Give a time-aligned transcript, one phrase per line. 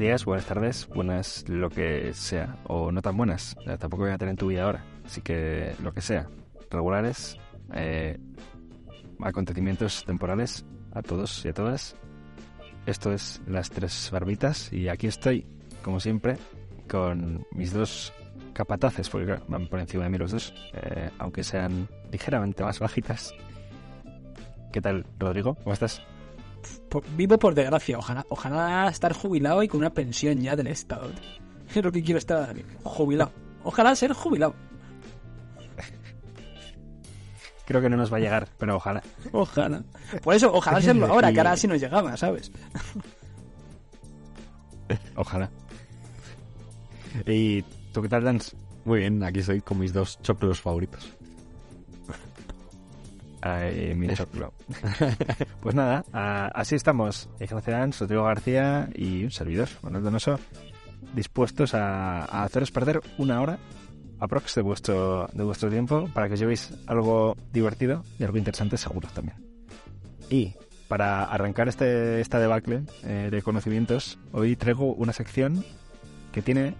[0.00, 4.16] Días, buenas tardes, buenas lo que sea, o no tan buenas, eh, tampoco voy a
[4.16, 6.26] tener en tu vida ahora, así que lo que sea,
[6.70, 7.36] regulares,
[7.74, 8.18] eh,
[9.20, 11.96] acontecimientos temporales, a todos y a todas.
[12.86, 15.46] Esto es Las Tres Barbitas y aquí estoy,
[15.82, 16.38] como siempre,
[16.88, 18.14] con mis dos
[18.54, 23.34] capataces, porque van por encima de mí los dos, eh, aunque sean ligeramente más bajitas.
[24.72, 25.56] ¿Qué tal, Rodrigo?
[25.56, 26.02] ¿Cómo estás?
[26.88, 27.98] Por- vivo por desgracia.
[27.98, 31.10] Ojalá, ojalá estar jubilado y con una pensión ya del Estado.
[31.74, 33.30] Es lo que quiero estar jubilado.
[33.62, 34.54] Ojalá ser jubilado.
[37.64, 39.00] Creo que no nos va a llegar, pero ojalá.
[39.30, 39.84] Ojalá.
[40.24, 42.50] Por eso, ojalá serlo ahora, que ahora sí nos llegaba, ¿sabes?
[45.14, 45.48] Ojalá.
[47.26, 48.56] ¿Y tú qué tal, Dance?
[48.84, 51.08] Muy bien, aquí estoy con mis dos choclos favoritos.
[53.42, 54.52] Ay, mi choclo.
[55.60, 56.04] pues nada,
[56.54, 57.28] así estamos.
[57.40, 60.38] Ignacio Dance, Rodrigo García y un servidor, Manuel Donoso,
[61.14, 63.58] dispuestos a, a haceros perder una hora
[64.20, 68.76] aprox de vuestro, de vuestro tiempo para que os llevéis algo divertido y algo interesante
[68.76, 69.36] seguro también.
[70.28, 70.54] Y
[70.88, 75.64] para arrancar este, esta debacle eh, de conocimientos, hoy traigo una sección
[76.32, 76.74] que tiene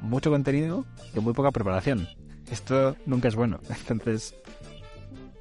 [0.00, 2.08] mucho contenido y muy poca preparación.
[2.50, 3.60] Esto nunca es bueno.
[3.88, 4.34] Entonces,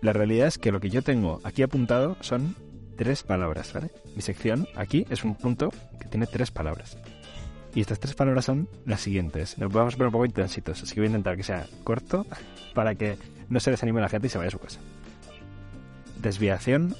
[0.05, 2.55] la realidad es que lo que yo tengo aquí apuntado son
[2.95, 3.89] tres palabras, ¿vale?
[4.15, 6.97] Mi sección aquí es un punto que tiene tres palabras.
[7.73, 9.57] Y estas tres palabras son las siguientes.
[9.57, 12.25] Nos vamos a poner un poco intensitos, así que voy a intentar que sea corto
[12.75, 13.17] para que
[13.49, 14.79] no se desanime la gente y se vaya a su casa.
[16.21, 16.95] Desviación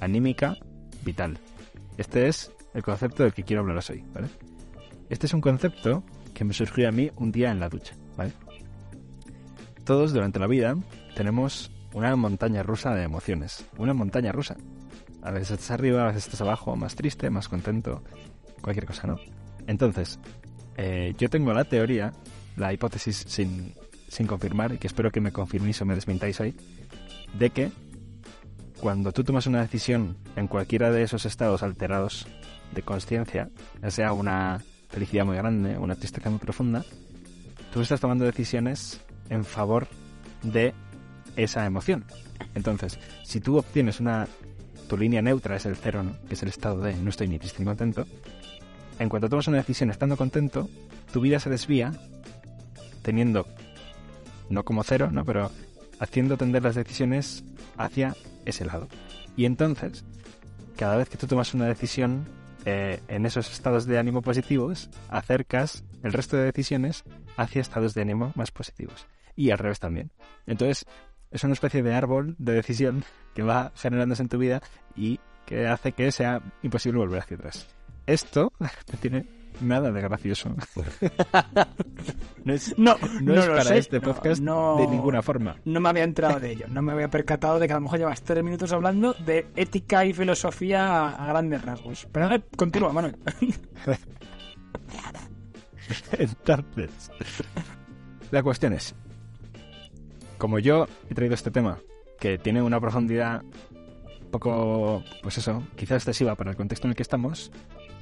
[0.00, 0.56] anímica
[1.04, 1.38] vital.
[1.96, 4.26] Este es el concepto del que quiero hablaros hoy, ¿vale?
[5.10, 6.02] Este es un concepto
[6.34, 8.32] que me surgió a mí un día en la ducha, ¿vale?
[9.84, 10.76] Todos durante la vida
[11.14, 13.64] tenemos una montaña rusa de emociones.
[13.76, 14.56] Una montaña rusa.
[15.22, 18.02] A veces estás arriba, a veces estás abajo, más triste, más contento,
[18.60, 19.16] cualquier cosa, ¿no?
[19.66, 20.18] Entonces,
[20.76, 22.12] eh, yo tengo la teoría,
[22.56, 23.74] la hipótesis sin,
[24.08, 26.54] sin confirmar, y que espero que me confirméis o me desmintáis hoy,
[27.36, 27.70] de que
[28.80, 32.26] cuando tú tomas una decisión en cualquiera de esos estados alterados
[32.74, 33.50] de conciencia,
[33.82, 36.84] ya sea una felicidad muy grande una tristeza muy profunda,
[37.72, 39.88] tú estás tomando decisiones en favor
[40.42, 40.74] de
[41.38, 42.04] esa emoción.
[42.54, 44.28] Entonces, si tú obtienes una...
[44.88, 46.16] Tu línea neutra es el cero, ¿no?
[46.26, 48.06] que es el estado de no estoy ni triste ni contento.
[48.98, 50.68] En cuanto tomas una decisión estando contento,
[51.12, 51.92] tu vida se desvía
[53.02, 53.46] teniendo,
[54.48, 55.26] no como cero, ¿no?
[55.26, 55.50] pero
[56.00, 57.44] haciendo tender las decisiones
[57.76, 58.16] hacia
[58.46, 58.88] ese lado.
[59.36, 60.04] Y entonces,
[60.76, 62.26] cada vez que tú tomas una decisión
[62.64, 67.04] eh, en esos estados de ánimo positivos, acercas el resto de decisiones
[67.36, 69.06] hacia estados de ánimo más positivos.
[69.36, 70.10] Y al revés también.
[70.46, 70.84] Entonces,
[71.30, 74.62] es una especie de árbol de decisión que va generándose en tu vida
[74.96, 77.66] y que hace que sea imposible volver hacia atrás.
[78.06, 79.26] Esto no tiene
[79.60, 80.54] nada de gracioso.
[82.44, 83.78] no es, No, no no es para sé.
[83.78, 85.56] este podcast no- de ninguna forma.
[85.64, 86.66] No me había enterado de ello.
[86.68, 90.04] No me había percatado de que a lo mejor llevas tres minutos hablando de ética
[90.04, 92.06] y filosofía a, grandes rasgos.
[92.12, 93.16] Pero ver, continúa, Manuel.
[96.12, 97.10] Entonces,
[98.30, 98.94] la cuestión es,
[100.38, 101.78] como yo he traído este tema,
[102.18, 106.96] que tiene una profundidad un poco, pues eso, quizás excesiva para el contexto en el
[106.96, 107.50] que estamos,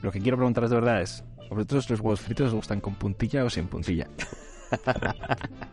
[0.02, 2.94] lo que quiero preguntaros de verdad es, ¿a vosotros los huevos fritos os gustan con
[2.94, 4.08] puntilla o sin puntilla?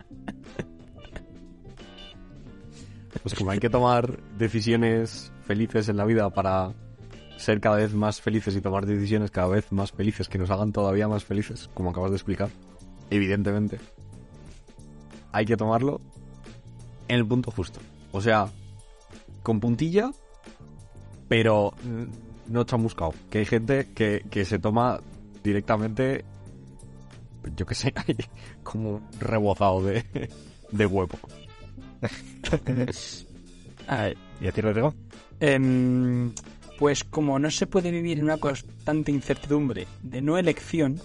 [3.22, 6.74] Pues como hay que tomar decisiones felices en la vida para
[7.38, 10.74] ser cada vez más felices y tomar decisiones cada vez más felices que nos hagan
[10.74, 12.50] todavía más felices, como acabas de explicar,
[13.10, 13.80] evidentemente,
[15.32, 16.02] hay que tomarlo
[17.08, 17.80] en el punto justo.
[18.12, 18.48] O sea,
[19.42, 20.12] con puntilla,
[21.28, 21.74] pero
[22.48, 23.14] no chamuscado.
[23.30, 25.00] Que hay gente que, que se toma
[25.44, 26.24] directamente,
[27.56, 27.94] yo qué sé,
[28.64, 30.30] como rebozado de,
[30.72, 31.18] de huevo.
[33.88, 34.94] Ay, ¿Y a ti, Rodrigo?
[35.40, 36.34] Em,
[36.78, 41.00] pues como no se puede vivir en una constante incertidumbre de no elección,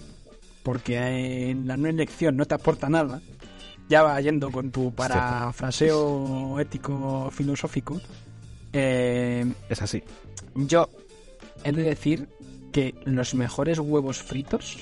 [0.63, 3.21] porque eh, la no elección no te aporta nada,
[3.89, 7.99] ya va yendo con tu parafraseo ético filosófico,
[8.71, 10.03] eh, Es así.
[10.55, 10.89] yo
[11.63, 12.29] he de decir
[12.71, 14.77] que los mejores huevos fritos,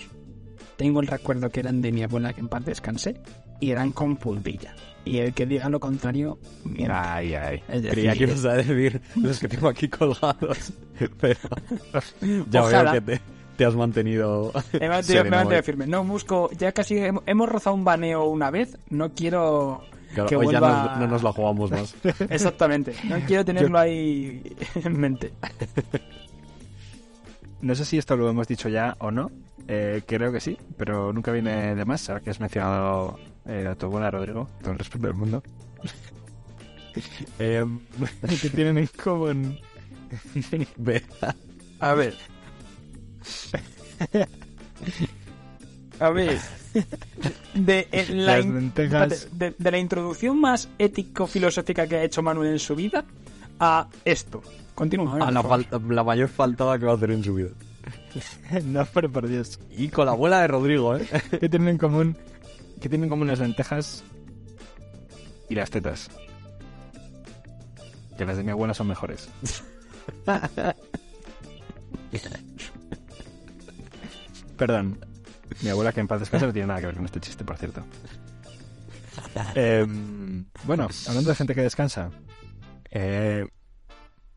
[0.75, 3.19] tengo el recuerdo que eran de mi abuela, que en paz descansé,
[3.59, 4.75] y eran con puntilla.
[5.06, 7.15] Y el que diga lo contrario, mira.
[7.15, 7.63] Ay, ay.
[7.69, 10.74] Decir, Creía que ibas a decir los que tengo aquí colgados.
[11.21, 11.39] Pero
[12.51, 12.92] ya Ojalá.
[12.92, 13.21] veo que te,
[13.57, 14.51] te has mantenido.
[14.80, 15.63] Me he mantenido, me he sereno mantenido hoy.
[15.63, 15.88] firme.
[15.88, 19.83] No busco, ya casi hemos, hemos rozado un baneo una vez, no quiero
[20.13, 21.95] Claro, que hoy ya vuelva- no, no nos la jugamos más.
[22.30, 24.42] Exactamente, no quiero tenerlo ahí
[24.75, 25.33] en mente.
[27.62, 29.31] No sé si esto lo hemos dicho ya o no.
[29.68, 32.07] Eh, creo que sí, pero nunca viene de más.
[32.09, 35.44] Ahora que has mencionado eh, a tu abuela Rodrigo, todo el respeto del mundo.
[37.39, 37.65] eh,
[38.42, 39.59] que tienen en común.
[41.80, 42.15] A ver.
[46.00, 46.38] A ver.
[47.56, 49.27] De, eh, la, Las in- lentejas.
[49.31, 53.03] de, de la introducción más ético-filosófica que ha hecho Manuel en su vida
[53.59, 54.44] a esto.
[54.75, 55.15] Continúa.
[55.15, 55.65] A por la, favor.
[55.65, 57.50] falta- la mayor faltada que va a hacer en su vida.
[58.65, 59.59] no, pero por Dios.
[59.75, 61.07] Y con la abuela de Rodrigo, ¿eh?
[61.39, 62.15] ¿Qué tienen en común?
[62.80, 64.03] ¿Qué tienen en común las lentejas
[65.50, 66.09] y las tetas?
[68.19, 69.30] Que las de mi abuela son mejores.
[74.57, 75.00] Perdón.
[75.62, 77.57] Mi abuela que en paz descanse no tiene nada que ver con este chiste, por
[77.57, 77.83] cierto.
[79.56, 82.12] Em, bueno, hablando de gente que descansa.
[82.92, 83.45] Eh,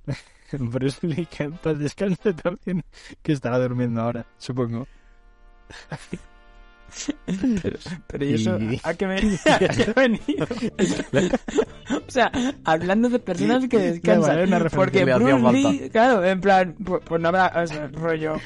[0.58, 2.82] Bruce Lee que en paz descanse también,
[3.22, 4.86] que estará durmiendo ahora, supongo.
[8.08, 9.14] Pero ¿y eso Y- a qué me
[9.96, 10.46] venido?
[11.90, 12.32] o sea,
[12.64, 14.50] hablando de personas que descansan.
[14.50, 15.52] vale, porque Bruce.
[15.52, 18.36] Lee, claro, en plan, pues, pues no habrá o sea, rollo.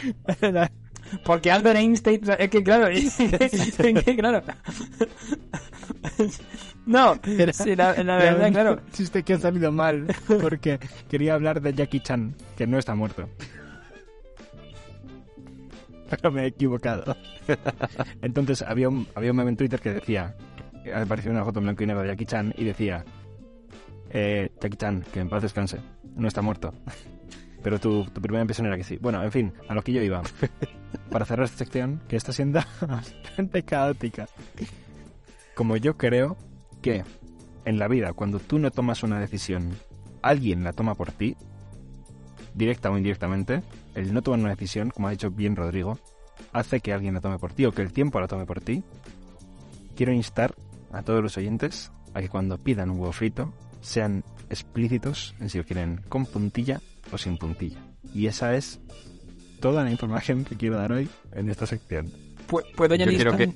[1.24, 4.42] Porque Albert Einstein, es que claro, es que claro.
[6.86, 7.14] No,
[7.52, 8.80] sí, la, la verdad, claro.
[8.92, 10.06] chiste que ha salido mal
[10.40, 10.78] porque
[11.08, 13.28] quería hablar de Jackie Chan, que no está muerto.
[16.10, 17.16] Pero me he equivocado.
[18.22, 20.34] Entonces había un, había un meme en Twitter que decía,
[20.94, 23.04] apareció una foto en blanco y negro de Jackie Chan y decía,
[24.10, 25.78] eh, Jackie Chan, que en paz descanse,
[26.16, 26.74] no está muerto.
[27.64, 28.98] Pero tu, tu primera impresión era que sí.
[29.00, 30.22] Bueno, en fin, a lo que yo iba.
[31.10, 34.28] Para cerrar esta sección, que está siendo bastante caótica.
[35.54, 36.36] Como yo creo
[36.82, 37.04] que
[37.64, 39.76] en la vida, cuando tú no tomas una decisión,
[40.20, 41.36] alguien la toma por ti,
[42.52, 43.62] directa o indirectamente,
[43.94, 45.98] el no tomar una decisión, como ha dicho bien Rodrigo,
[46.52, 48.84] hace que alguien la tome por ti o que el tiempo la tome por ti.
[49.96, 50.54] Quiero instar
[50.92, 55.58] a todos los oyentes a que cuando pidan un huevo frito sean explícitos en si
[55.58, 56.80] lo quieren con puntilla
[57.12, 57.78] o sin puntilla.
[58.14, 58.80] Y esa es
[59.60, 62.10] toda la información que quiero dar hoy en esta sección.
[62.48, 63.52] Pu- ¿Puedo Yo añadir quiero que,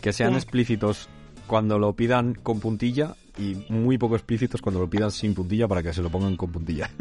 [0.00, 1.08] que sean explícitos
[1.46, 5.82] cuando lo pidan con puntilla y muy poco explícitos cuando lo pidan sin puntilla para
[5.82, 6.90] que se lo pongan con puntilla.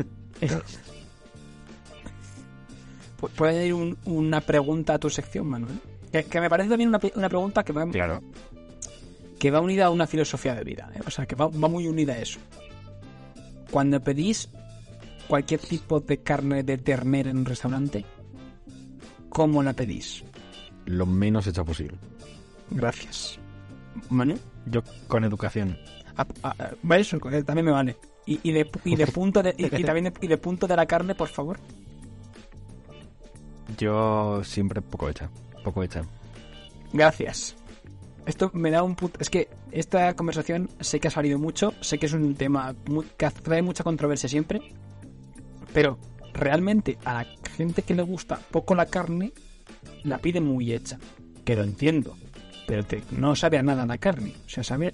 [3.20, 5.80] pu- ¿Puedo añadir un- una pregunta a tu sección, Manuel?
[6.12, 8.22] Que, que me parece también una, una pregunta que va, Claro.
[9.40, 10.92] que va unida a una filosofía de vida.
[10.96, 11.00] ¿eh?
[11.06, 12.40] O sea, que va, va muy unida a eso.
[13.72, 14.50] Cuando pedís
[15.28, 18.06] cualquier tipo de carne de ternera en un restaurante,
[19.30, 20.24] ¿cómo la pedís?
[20.86, 21.98] Lo menos hecha posible.
[22.72, 23.40] Gracias.
[24.10, 24.40] ¿Manuel?
[24.66, 25.78] Yo con educación.
[26.16, 27.98] Ah, ah, ah, va eso, eh, también me vale.
[28.26, 30.76] Y, y de, y de punto de, y, y también de, y de punto de
[30.76, 31.60] la carne, por favor.
[33.78, 35.30] Yo siempre poco hecha.
[35.64, 36.02] Poco hecha.
[36.94, 37.56] Gracias.
[38.28, 39.20] Esto me da un punto.
[39.22, 43.04] Es que esta conversación sé que ha salido mucho, sé que es un tema mu-
[43.18, 44.62] que trae mucha controversia siempre,
[45.74, 45.98] pero
[46.34, 49.34] realmente a la gente que le gusta poco la carne,
[50.04, 51.00] la pide muy hecha.
[51.46, 52.18] Que lo entiendo,
[52.68, 54.34] pero te- no sabe a nada la carne.
[54.46, 54.94] O sea, sabe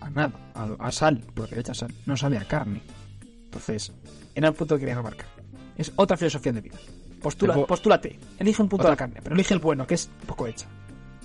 [0.00, 1.92] a, a nada, a, a sal, porque le echa sal.
[2.06, 2.80] No sabe a carne.
[3.44, 3.92] Entonces,
[4.34, 5.26] era el punto que quería remarcar.
[5.76, 6.78] Es otra filosofía de vida.
[7.22, 10.08] Postula, postúlate, elige un punto Otra- de la carne, pero elige el bueno, que es
[10.26, 10.66] poco hecha.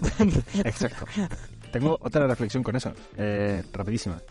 [0.63, 1.05] Exacto.
[1.71, 2.93] Tengo otra reflexión con eso.
[3.17, 4.21] Eh, rapidísima.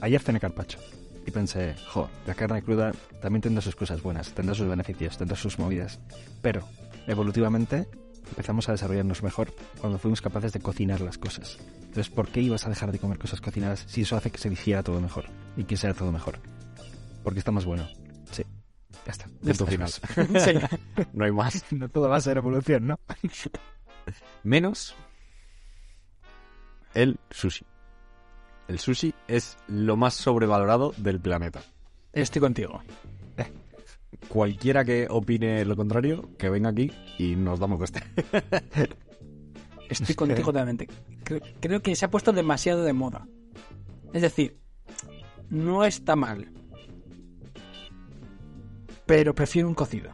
[0.00, 0.78] Ayer cené carpacho.
[1.26, 5.36] Y pensé, jo, la carne cruda también tendrá sus cosas buenas, tendrá sus beneficios, tendrá
[5.36, 5.98] sus movidas.
[6.40, 6.66] Pero,
[7.06, 7.86] evolutivamente,
[8.30, 11.58] empezamos a desarrollarnos mejor cuando fuimos capaces de cocinar las cosas.
[11.80, 14.48] Entonces, ¿por qué ibas a dejar de comer cosas cocinadas si eso hace que se
[14.48, 15.26] hiciera todo mejor?
[15.56, 16.38] Y que sea todo mejor.
[17.22, 17.86] Porque está más bueno.
[18.30, 18.44] Sí.
[19.04, 19.24] Ya está.
[19.26, 19.88] Punto Eso final.
[19.90, 20.52] Sí.
[21.12, 21.64] No hay más.
[21.72, 23.00] No todo va a ser evolución, ¿no?
[24.42, 24.96] Menos
[26.94, 27.64] el sushi.
[28.68, 31.62] El sushi es lo más sobrevalorado del planeta.
[32.12, 32.82] Estoy contigo.
[34.28, 38.02] Cualquiera que opine lo contrario, que venga aquí y nos damos cuesta.
[39.88, 40.86] Estoy contigo totalmente.
[41.24, 43.26] Creo, creo que se ha puesto demasiado de moda.
[44.12, 44.58] Es decir,
[45.48, 46.50] no está mal.
[49.06, 50.10] Pero prefiero un cocido.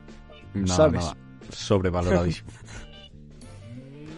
[0.55, 1.01] Nada, ¿Sabes?
[1.01, 1.17] nada.
[1.51, 2.51] Sobrevaloradísimo.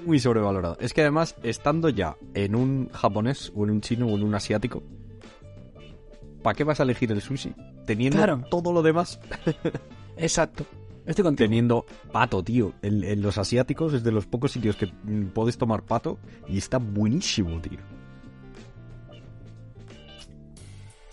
[0.07, 0.77] Muy sobrevalorado.
[0.81, 4.35] Es que además, estando ya en un japonés o en un chino o en un
[4.35, 4.83] asiático,
[6.43, 7.53] ¿para qué vas a elegir el sushi?
[7.87, 8.45] Teniendo Claro.
[8.51, 9.19] todo lo demás.
[10.17, 10.65] Exacto.
[11.07, 11.49] Estoy contigo.
[11.49, 12.73] Teniendo pato, tío.
[12.83, 14.87] En, en los asiáticos es de los pocos sitios que
[15.35, 17.79] puedes tomar pato y está buenísimo, tío.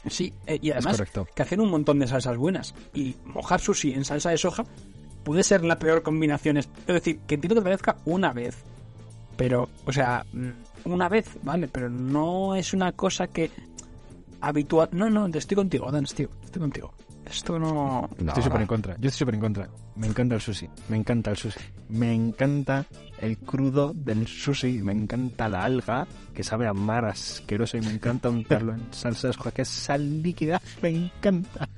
[0.07, 1.01] Sí, eh, y además
[1.33, 2.75] que hacen un montón de salsas buenas.
[2.93, 4.65] Y mojar sushi en salsa de soja
[5.23, 6.57] puede ser la peor combinación.
[6.57, 8.63] Es es decir, que entiendo que te parezca una vez.
[9.35, 10.49] Pero, o sea, mm,
[10.85, 11.67] una vez, ¿vale?
[11.67, 13.49] Pero no es una cosa que
[14.41, 14.89] habitual.
[14.91, 16.29] No, no, estoy contigo, Dan, tío.
[16.43, 16.93] Estoy contigo.
[17.25, 18.09] Esto no.
[18.19, 18.95] No, estoy súper en contra.
[18.99, 19.69] Yo estoy súper en contra.
[19.95, 20.69] Me encanta el sushi.
[20.89, 21.59] Me encanta el sushi.
[21.89, 22.85] Me encanta
[23.19, 24.81] el crudo del sushi.
[24.83, 27.77] Me encanta la alga, que sabe a mar asqueroso.
[27.77, 30.61] Y me encanta untarlo en salsa de soja, que es sal líquida.
[30.81, 31.69] Me encanta.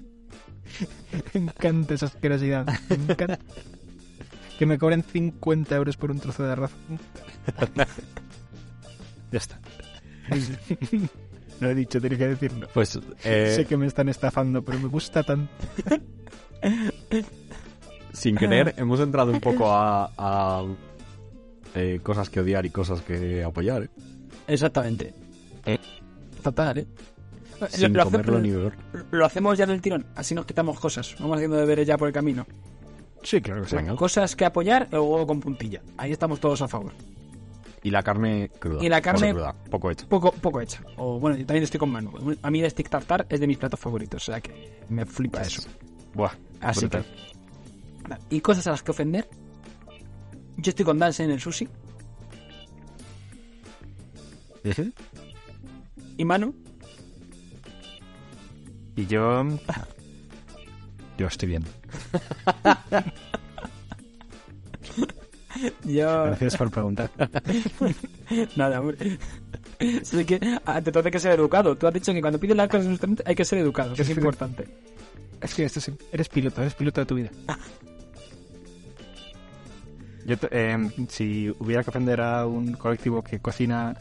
[1.34, 2.68] Me encanta esa asquerosidad.
[2.90, 3.40] Me encanta.
[4.60, 6.72] Que me cobren 50 euros por un trozo de arroz.
[9.32, 9.60] ya está.
[11.60, 12.68] Lo he dicho, tenía que decirlo.
[12.74, 15.52] Pues, eh, Sé que me están estafando, pero me gusta tanto.
[18.14, 20.64] sin querer, hemos entrado un poco a, a,
[21.76, 23.90] eh, cosas que odiar y cosas que apoyar, ¿eh?
[24.48, 25.14] Exactamente.
[25.66, 25.80] Eh.
[26.44, 26.88] Total, ¿eh?
[27.70, 28.74] Sin Lo- lo hace- comerlo ni beber.
[29.12, 31.16] Lo hacemos ya del tirón, así nos quitamos cosas.
[31.20, 32.46] Vamos haciendo deberes ya por el camino.
[33.24, 33.76] Sí, claro que sí.
[33.76, 33.96] Venga.
[33.96, 35.82] Cosas que apoyar o huevo con puntilla.
[35.98, 36.94] Ahí estamos todos a favor.
[37.84, 38.84] Y la carne cruda.
[38.84, 40.08] Y la carne- Poco cruda, poco hecha.
[40.08, 40.82] Poco, poco hecha.
[40.98, 42.36] O bueno, yo también estoy con Manu.
[42.42, 45.42] A mí el stick tartar es de mis platos favoritos, o sea que me flipa
[45.42, 45.62] eso.
[46.14, 46.32] Buah,
[46.62, 46.98] Así que.
[46.98, 47.06] brutal.
[48.10, 49.28] Vale, Y cosas a las que ofender.
[50.58, 51.68] Yo estoy con Dance en el sushi.
[56.18, 56.56] Y Manu,
[58.96, 59.44] Y yo...
[61.18, 61.64] Yo estoy bien.
[65.86, 66.26] yo.
[66.26, 67.10] Gracias por preguntar.
[68.56, 69.18] Nada, hombre.
[70.02, 71.76] Así que ante todo hay que ser educado.
[71.78, 74.10] Tú has dicho que cuando pides las cosas justamente hay que ser educado, que es
[74.10, 74.66] importante.
[75.42, 77.30] Es que esto sí, eres piloto, eres piloto de tu vida.
[80.26, 80.78] Yo, te- eh,
[81.10, 83.96] si hubiera que ofender a un colectivo que cocina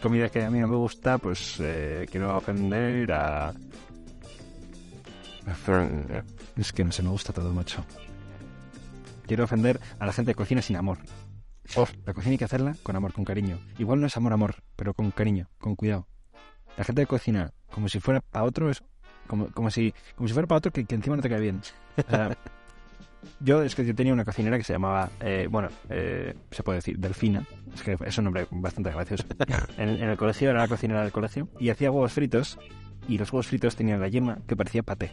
[0.00, 3.52] comida que a mí no me gusta, pues eh, quiero ofender a...
[6.56, 7.84] Es que no se me gusta todo, macho.
[9.26, 10.98] Quiero ofender a la gente que cocina sin amor.
[11.74, 13.58] Oh, la cocina hay que hacerla con amor, con cariño.
[13.78, 16.06] Igual no es amor, amor, pero con cariño, con cuidado.
[16.76, 18.82] La gente que cocina como si fuera para otro es
[19.26, 21.60] como, como si como si fuera para otro que, que encima no te cae bien.
[21.96, 22.36] O sea,
[23.40, 26.78] yo es que yo tenía una cocinera que se llamaba, eh, bueno, eh, se puede
[26.78, 27.44] decir, Delfina.
[27.74, 29.24] Es que es un nombre bastante gracioso.
[29.76, 32.58] En, en el colegio era la cocinera del colegio y hacía huevos fritos
[33.08, 35.12] y los huevos fritos tenían la yema que parecía paté.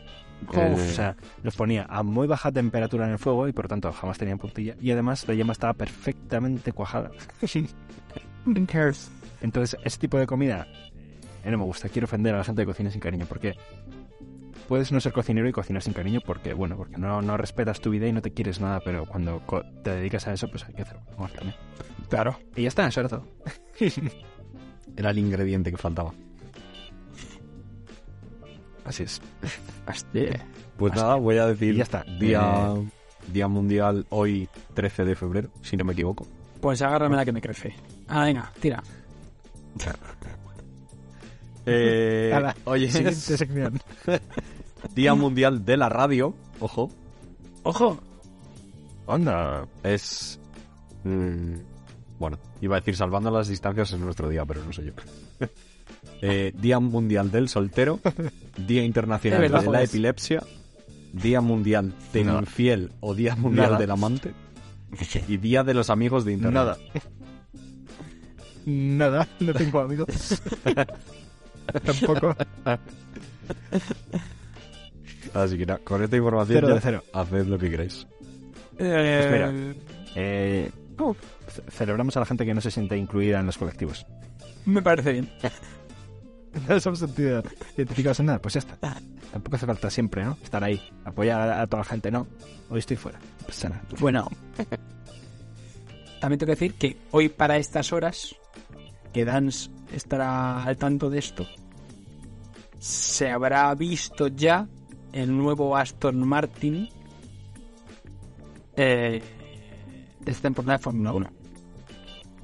[0.54, 0.76] Eh.
[0.76, 3.92] O sea, los ponía a muy baja temperatura en el fuego y por lo tanto
[3.92, 4.76] jamás tenían puntilla.
[4.82, 7.12] Y además la yema estaba perfectamente cuajada.
[9.42, 10.68] Entonces, ese tipo de comida
[11.44, 11.90] eh, no me gusta.
[11.90, 13.26] Quiero ofender a la gente que cocina sin cariño.
[13.28, 13.56] Porque
[14.68, 17.90] puedes no ser cocinero y cocinar sin cariño porque, bueno, porque no, no respetas tu
[17.90, 18.80] vida y no te quieres nada.
[18.84, 19.42] Pero cuando
[19.84, 21.04] te dedicas a eso, pues hay que hacerlo.
[21.18, 21.56] amor también.
[22.10, 22.40] Claro.
[22.56, 23.28] Y ya está, eso era todo.
[24.96, 26.14] Era el ingrediente que faltaba.
[28.86, 29.22] Así es.
[30.78, 32.04] Pues nada, voy a decir ya está.
[32.20, 32.90] Día, Eh,
[33.32, 36.26] día mundial hoy 13 de febrero, si no me equivoco.
[36.62, 37.76] Pues agárrame la que me crece.
[38.08, 38.82] Ah, venga, tira.
[41.66, 42.34] Eh,
[42.66, 43.80] hoy Siguiente sección.
[44.96, 46.36] Día Mundial de la Radio.
[46.60, 46.92] Ojo,
[47.64, 47.98] ¡Ojo!
[49.06, 49.66] Onda.
[49.82, 50.40] es...
[51.06, 51.54] mm,
[52.20, 54.92] bueno, iba a decir salvando las distancias es nuestro día, pero no sé yo.
[56.26, 58.00] Eh, día Mundial del Soltero.
[58.66, 59.84] Día Internacional verdad, de la joder.
[59.90, 60.42] Epilepsia.
[61.12, 62.40] Día Mundial del Nada.
[62.40, 63.78] Infiel o Día Mundial Nada.
[63.80, 64.32] del Amante.
[65.28, 66.54] Y Día de los Amigos de Internet.
[66.54, 66.78] Nada.
[68.66, 70.08] Nada, no tengo amigos.
[71.84, 72.36] Tampoco.
[75.34, 77.04] Así que nada, con esta información Cero ya de cero.
[77.14, 78.08] haced lo que queréis.
[78.78, 79.52] Eh, Espera.
[80.16, 80.72] Eh,
[81.48, 84.06] ce- celebramos a la gente que no se siente incluida en los colectivos.
[84.66, 85.30] Me parece bien.
[86.68, 87.44] No nos hemos sentido
[87.76, 88.78] identificados en nada, pues ya está.
[89.32, 90.38] Tampoco hace falta siempre, ¿no?
[90.44, 92.28] Estar ahí, apoyar a, toda la gente, ¿no?
[92.70, 93.20] Hoy estoy fuera.
[93.64, 93.82] Nada.
[94.00, 94.30] Bueno.
[96.20, 98.36] También tengo que decir que hoy para estas horas,
[99.12, 101.46] que Dance estará al tanto de esto,
[102.80, 104.68] se habrá visto ya
[105.12, 106.90] el nuevo Aston Martin
[108.76, 109.22] eh,
[110.20, 111.43] de esta temporada de Fórmula 1.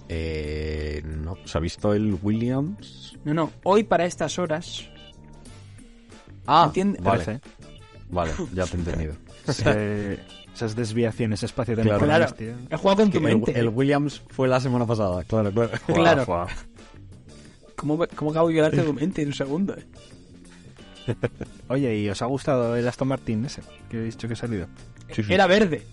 [0.09, 3.17] Eh, no, ¿se ha visto el Williams?
[3.23, 4.89] No, no, hoy para estas horas,
[6.47, 7.41] Ah, Entiende- vale, Parece.
[8.09, 9.13] vale, ya te he entendido.
[9.47, 10.19] Se-
[10.53, 11.47] Esas desviaciones Claro.
[11.51, 12.35] espacio-temporales, Claro.
[12.57, 12.67] tío.
[12.69, 13.57] He jugado con tu mente.
[13.59, 15.71] el Williams fue la semana pasada, claro, claro.
[16.25, 16.47] Claro.
[17.75, 19.75] ¿Cómo, ¿Cómo acabo de violarte tu mente en un segundo?
[19.77, 19.85] eh?
[21.69, 24.67] Oye, ¿y os ha gustado el Aston Martin ese que he dicho que ha salido?
[25.13, 25.33] Sí, sí.
[25.33, 25.85] Era verde.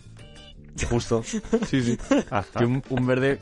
[0.90, 1.22] Justo.
[1.22, 1.98] Sí, sí.
[2.30, 2.46] Ajá.
[2.58, 3.38] Que un, un verde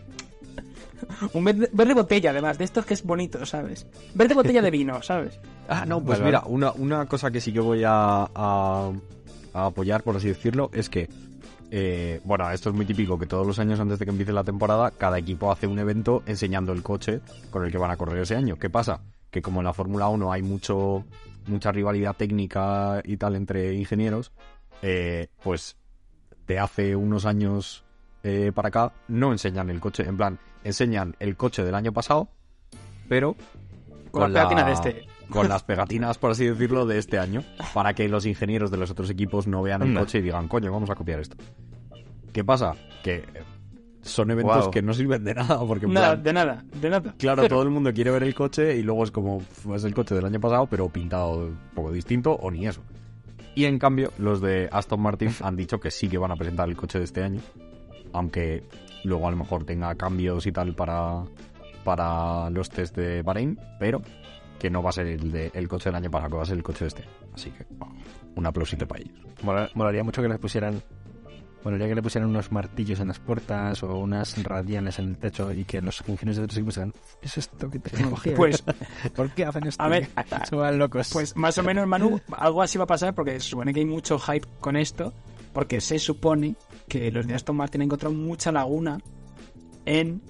[1.32, 3.86] Un verde, verde botella, además, de estos que es bonito, ¿sabes?
[4.14, 5.38] Verde botella de vino, ¿sabes?
[5.66, 6.52] Ah, no, pues Vale, mira, vale.
[6.54, 8.92] una, una cosa que sí que voy a, a-
[9.54, 11.08] a apoyar, por así decirlo, es que,
[11.70, 14.44] eh, bueno, esto es muy típico, que todos los años antes de que empiece la
[14.44, 17.20] temporada, cada equipo hace un evento enseñando el coche
[17.50, 18.58] con el que van a correr ese año.
[18.58, 19.00] ¿Qué pasa?
[19.30, 21.04] Que como en la Fórmula 1 hay mucho
[21.46, 24.32] mucha rivalidad técnica y tal entre ingenieros,
[24.82, 25.76] eh, pues
[26.46, 27.84] de hace unos años
[28.22, 32.28] eh, para acá no enseñan el coche, en plan, enseñan el coche del año pasado,
[33.08, 33.36] pero
[34.10, 35.06] Con, la pegatina de este.
[35.30, 37.42] con las pegatinas, por así decirlo, de este año,
[37.72, 40.72] para que los ingenieros de los otros equipos no vean el coche y digan, coño,
[40.72, 41.36] vamos a copiar esto.
[42.32, 42.74] ¿Qué pasa?
[43.02, 43.24] Que eh,
[44.02, 47.14] son eventos que no sirven de nada, porque Nada, plan, de nada, de nada.
[47.18, 49.94] claro, todo el mundo quiere ver el coche y luego es como, "Uf, es el
[49.94, 52.82] coche del año pasado, pero pintado un poco distinto o ni eso.
[53.54, 56.68] Y en cambio, los de Aston Martin han dicho que sí que van a presentar
[56.68, 57.40] el coche de este año,
[58.12, 58.64] aunque
[59.04, 61.22] luego a lo mejor tenga cambios y tal para,
[61.84, 64.02] para los test de Bahrein, pero
[64.58, 66.46] que no va a ser el, de, el coche del año pasado, que va a
[66.46, 67.04] ser el coche de este.
[67.34, 67.66] Así que
[68.36, 69.14] un aplausito para ellos.
[69.42, 70.82] Mola- Molaría mucho que le pusieran.
[71.64, 75.50] Molaría que le pusieran unos martillos en las puertas o unas radianes en el techo
[75.50, 77.70] y que los ingenieros de otros equipos digan, ¿qué es esto?
[77.70, 78.34] ¿Qué tecnología?
[78.36, 78.62] Pues,
[79.16, 79.82] ¿por qué hacen esto?
[79.82, 80.08] a ver,
[80.48, 81.08] se van locos.
[81.12, 83.86] Pues más o menos, Manu, algo así va a pasar porque se supone que hay
[83.86, 85.14] mucho hype con esto,
[85.54, 86.56] porque se supone
[86.88, 88.98] que los de Aston Martin han encontrado mucha laguna
[89.86, 90.20] en,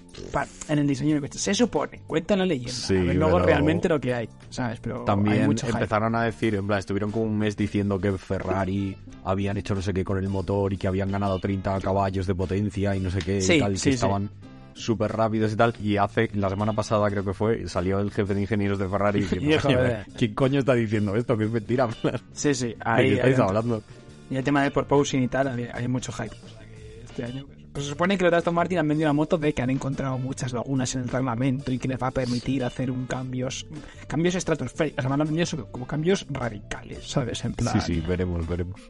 [0.69, 1.38] en el diseño del coche.
[1.38, 2.73] Se supone, cuentan la leyenda.
[2.73, 4.81] Sí, a ver luego pero- realmente lo que hay, ¿sabes?
[4.81, 5.69] Pero hay También hype.
[5.69, 9.83] empezaron a decir, en plan, estuvieron como un mes diciendo que Ferrari habían hecho no
[9.83, 13.11] sé qué con el motor y que habían ganado 30 caballos de potencia y no
[13.11, 14.28] sé qué Sí, y tal, sí, que estaban
[14.75, 15.73] súper rápidos y tal.
[15.81, 19.20] Y hace, la semana pasada creo que fue, salió el jefe de ingenieros de Ferrari
[19.22, 21.38] diciendo, Hijo "Oye, de- ¿quién coño está diciendo esto?
[21.38, 23.83] Que es mentira, plan, Sí, sí, ¿de ahí, qué estáis hablando?
[24.30, 26.34] Y el tema del porposing y tal, hay, hay mucho hype.
[26.34, 27.46] O sea, que este año...
[27.72, 29.70] pues, se supone que los de Aston Martin han vendido la moto de que han
[29.70, 33.66] encontrado muchas lagunas en el reglamento y que les va a permitir hacer un cambios
[34.06, 34.98] cambios estratosféricos.
[34.98, 37.44] O sea, van a vendido eso como cambios radicales, ¿sabes?
[37.44, 37.80] En plan...
[37.80, 38.80] Sí, sí, veremos, veremos.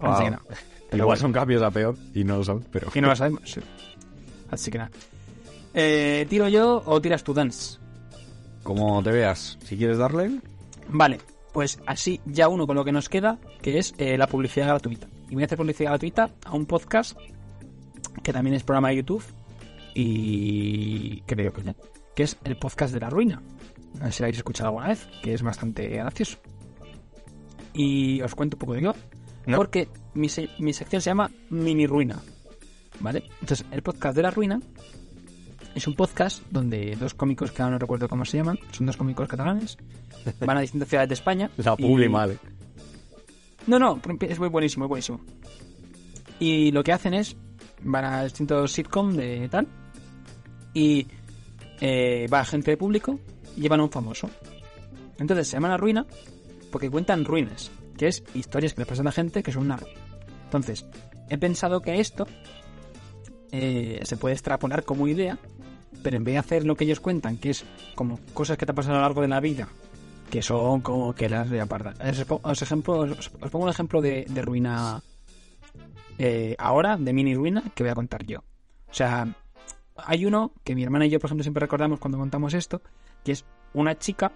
[0.00, 0.42] Así que nada.
[0.92, 2.88] Igual son cambios a peor y no lo son, pero...
[2.94, 3.42] Y no lo sabemos.
[3.44, 3.60] sí.
[4.50, 4.90] Así que nada.
[5.74, 7.78] Eh, ¿Tiro yo o tiras tú, Dance?
[8.62, 10.40] Como te veas, si quieres darle...
[10.88, 11.18] Vale,
[11.56, 15.08] pues así ya uno con lo que nos queda, que es eh, la publicidad gratuita.
[15.30, 17.16] Y voy a hacer publicidad gratuita a un podcast
[18.22, 19.24] que también es programa de YouTube
[19.94, 21.74] y creo que ya,
[22.14, 23.40] que es el podcast de la ruina.
[23.98, 26.36] No sé si lo habéis escuchado alguna vez, que es bastante gracioso.
[27.72, 28.94] Y os cuento un poco de va.
[29.46, 29.56] No.
[29.56, 32.20] Porque mi, se- mi sección se llama Mini Ruina.
[33.00, 33.24] ¿Vale?
[33.40, 34.60] Entonces, el podcast de la ruina
[35.76, 38.96] es un podcast donde dos cómicos, que ahora no recuerdo cómo se llaman, son dos
[38.96, 39.76] cómicos catalanes,
[40.40, 41.50] van a distintas ciudades de España.
[41.58, 42.38] La y- publi mal, ¿eh?
[43.66, 45.20] No, no, es muy buenísimo, muy buenísimo.
[46.38, 47.36] Y lo que hacen es,
[47.82, 49.66] van a distintos sitcom de tal,
[50.72, 51.06] y
[51.80, 53.18] eh, va gente de público
[53.56, 54.30] y llevan a un famoso.
[55.18, 56.06] Entonces se llaman La Ruina
[56.70, 59.76] porque cuentan ruinas, que es historias que le pasan a la gente que son una
[59.76, 60.00] ruina.
[60.44, 60.86] Entonces,
[61.28, 62.26] he pensado que esto
[63.52, 65.38] eh, se puede extrapolar como idea,
[66.02, 68.74] pero en vez de hacer lo que ellos cuentan, que es como cosas que te
[68.74, 69.68] pasan a lo largo de la vida,
[70.30, 71.94] que son como que las de aparta.
[72.08, 75.02] Os, os pongo un ejemplo de, ruina
[76.18, 78.40] eh, ahora, de mini ruina, que voy a contar yo.
[78.88, 79.26] O sea,
[79.96, 82.82] hay uno que mi hermana y yo, por ejemplo, siempre recordamos cuando contamos esto,
[83.24, 83.44] que es
[83.74, 84.32] una chica,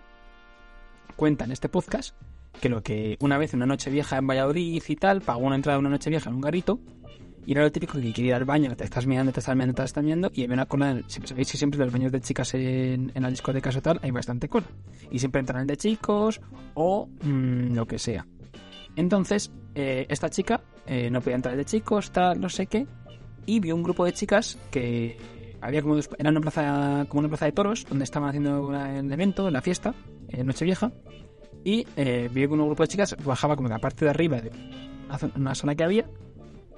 [1.17, 2.15] cuenta en este podcast,
[2.61, 5.77] que lo que una vez una noche vieja en Valladolid y tal, pagó una entrada
[5.77, 6.81] de una noche vieja en un garito,
[7.47, 9.75] y era lo típico que quiere ir al baño, te estás mirando, te estás mirando,
[9.75, 11.01] te estás mirando, y hay una cola.
[11.07, 14.49] Sabéis que siempre los baños de chicas en, en las discotecas o tal hay bastante
[14.49, 14.67] cola.
[15.11, 16.41] Y siempre entran el de chicos
[16.75, 18.27] o mm, lo que sea.
[18.97, 22.87] Entonces, eh, esta chica eh, no podía entrar el de chicos, tal, no sé qué,
[23.47, 25.17] y vio un grupo de chicas que
[25.61, 29.11] había como era una plaza, como una plaza de toros donde estaban haciendo una- el
[29.13, 29.95] evento, la fiesta,
[30.29, 30.93] en Nochevieja,
[31.65, 34.41] y eh, vio que un grupo de chicas bajaba como de la parte de arriba
[34.41, 34.51] de
[35.37, 36.07] una zona que había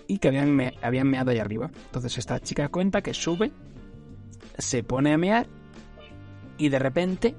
[0.06, 1.70] y que habían, me- habían meado ahí arriba.
[1.86, 3.50] Entonces esta chica cuenta que sube,
[4.58, 5.46] se pone a mear
[6.58, 7.34] y de repente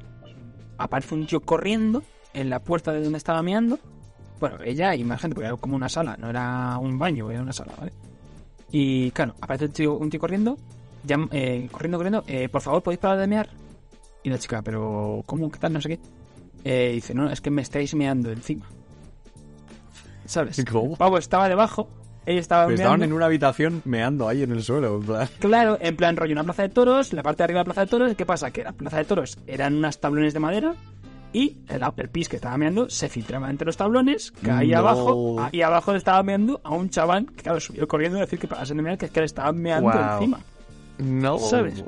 [0.77, 3.79] aparece un tío corriendo en la puerta de donde estaba meando.
[4.39, 7.41] Bueno, ella y más gente, porque era como una sala, no era un baño, era
[7.41, 7.93] una sala, ¿vale?
[8.71, 10.57] Y claro, aparece un tío, un tío corriendo,
[11.07, 13.49] llam- eh, corriendo, corriendo, eh, por favor, ¿podéis parar de mear?
[14.23, 15.51] Y la chica, pero ¿cómo?
[15.51, 15.73] ¿Qué tal?
[15.73, 15.99] No sé qué.
[16.63, 18.65] Eh, dice, no, es que me estáis meando encima.
[20.25, 20.63] ¿Sabes?
[20.71, 20.95] ¿Cómo?
[20.95, 21.87] Pavo estaba debajo
[22.25, 22.37] Pues
[22.79, 24.95] estaban en una habitación meando ahí en el suelo.
[24.99, 25.29] en plan.
[25.39, 27.81] Claro, en plan rollo una plaza de toros, la parte de arriba de la plaza
[27.81, 28.51] de toros, ¿qué pasa?
[28.51, 30.73] Que la plaza de toros eran unas tablones de madera
[31.33, 34.87] y el, el pis que estaba meando se filtraba entre los tablones, caía No.
[34.87, 38.39] abajo y abajo le estaba meando a un chaval que claro, subió corriendo a decir
[38.39, 40.39] que para de mear que es que le estaban meando encima.
[40.99, 41.39] No.
[41.39, 41.83] ¿Sabes?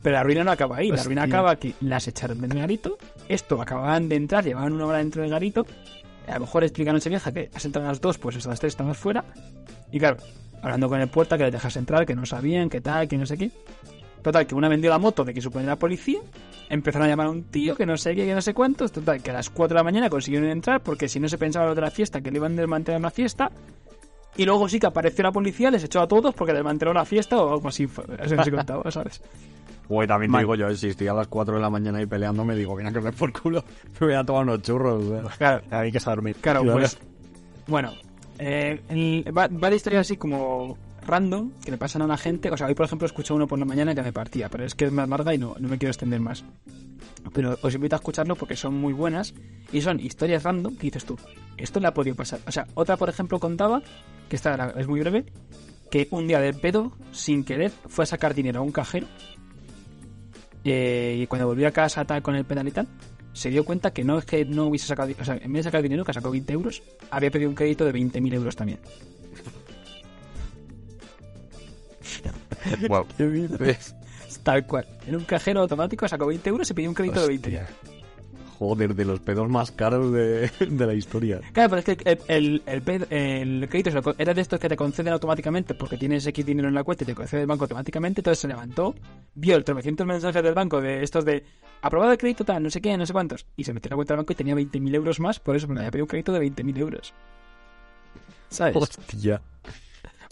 [0.00, 2.96] Pero la ruina no acaba ahí, la ruina acaba que las echaron del garito,
[3.28, 5.66] esto acababan de entrar, llevaban una hora dentro del garito,
[6.28, 8.50] a lo mejor explican a esa vieja que has entrado a las dos, pues hasta
[8.50, 9.24] las tres estamos fuera,
[9.90, 10.18] y claro,
[10.62, 13.26] hablando con el puerta que les dejas entrar, que no sabían, que tal, que no
[13.26, 13.50] sé qué.
[14.22, 16.20] Total, que una vendió la moto de que supone la policía,
[16.68, 19.22] empezaron a llamar a un tío que no sé qué, que no sé cuántos, total,
[19.22, 21.74] que a las 4 de la mañana consiguieron entrar, porque si no se pensaba lo
[21.74, 23.50] de la fiesta, que le iban a desmantelar la fiesta,
[24.36, 27.36] y luego sí que apareció la policía, les echó a todos porque desmanteló la fiesta
[27.36, 29.22] o algo así, eso se contaba, ¿sabes?
[29.88, 32.44] Güey, también te digo yo, si estoy a las 4 de la mañana ahí peleando,
[32.44, 33.64] me digo, viene a correr por culo.
[34.00, 35.02] Me voy a tomar unos churros.
[35.04, 35.30] sea.
[35.38, 36.36] Claro, Hay que dormir.
[36.40, 36.98] Claro, pues.
[37.66, 37.92] Bueno,
[38.38, 42.50] eh, el- va, va de historias así como random que le pasan a la gente.
[42.50, 44.74] O sea, hoy por ejemplo escuché uno por la mañana que me partía, pero es
[44.74, 46.44] que es más larga y no, no me quiero extender más.
[47.32, 49.34] Pero os invito a escucharlo porque son muy buenas
[49.72, 51.16] y son historias random que dices tú,
[51.56, 52.40] esto le ha podido pasar.
[52.46, 53.82] O sea, otra por ejemplo contaba,
[54.28, 55.26] que esta es muy breve,
[55.90, 59.06] que un día de pedo, sin querer, fue a sacar dinero a un cajero
[60.64, 62.88] eh, y cuando volvió a casa tal con el pedal y tal,
[63.32, 65.70] se dio cuenta que no es que no hubiese sacado, o sea, en vez de
[65.70, 68.80] sacar dinero, que sacó 20 euros, había pedido un crédito de 20.000 euros también.
[72.88, 73.06] Wow.
[74.42, 74.86] Tal cual.
[75.06, 77.50] En un cajero automático sacó 20 euros y pidió un crédito de 20.
[78.58, 81.40] Joder, de los pedos más caros de, de la historia.
[81.52, 85.12] Claro, pero es que el, el, el el crédito era de estos que te conceden
[85.12, 88.20] automáticamente porque tienes X dinero en la cuenta y te concede el banco automáticamente.
[88.20, 88.96] Entonces se levantó,
[89.34, 91.44] vio el 300 mensajes del banco de estos de
[91.82, 93.46] aprobado el crédito tal, no sé qué, no sé cuántos.
[93.56, 95.68] Y se metió en la cuenta del banco y tenía 20.000 euros más, por eso
[95.68, 97.14] me había pedido un crédito de 20.000 euros.
[98.48, 98.76] ¿Sabes?
[98.76, 99.40] Hostia.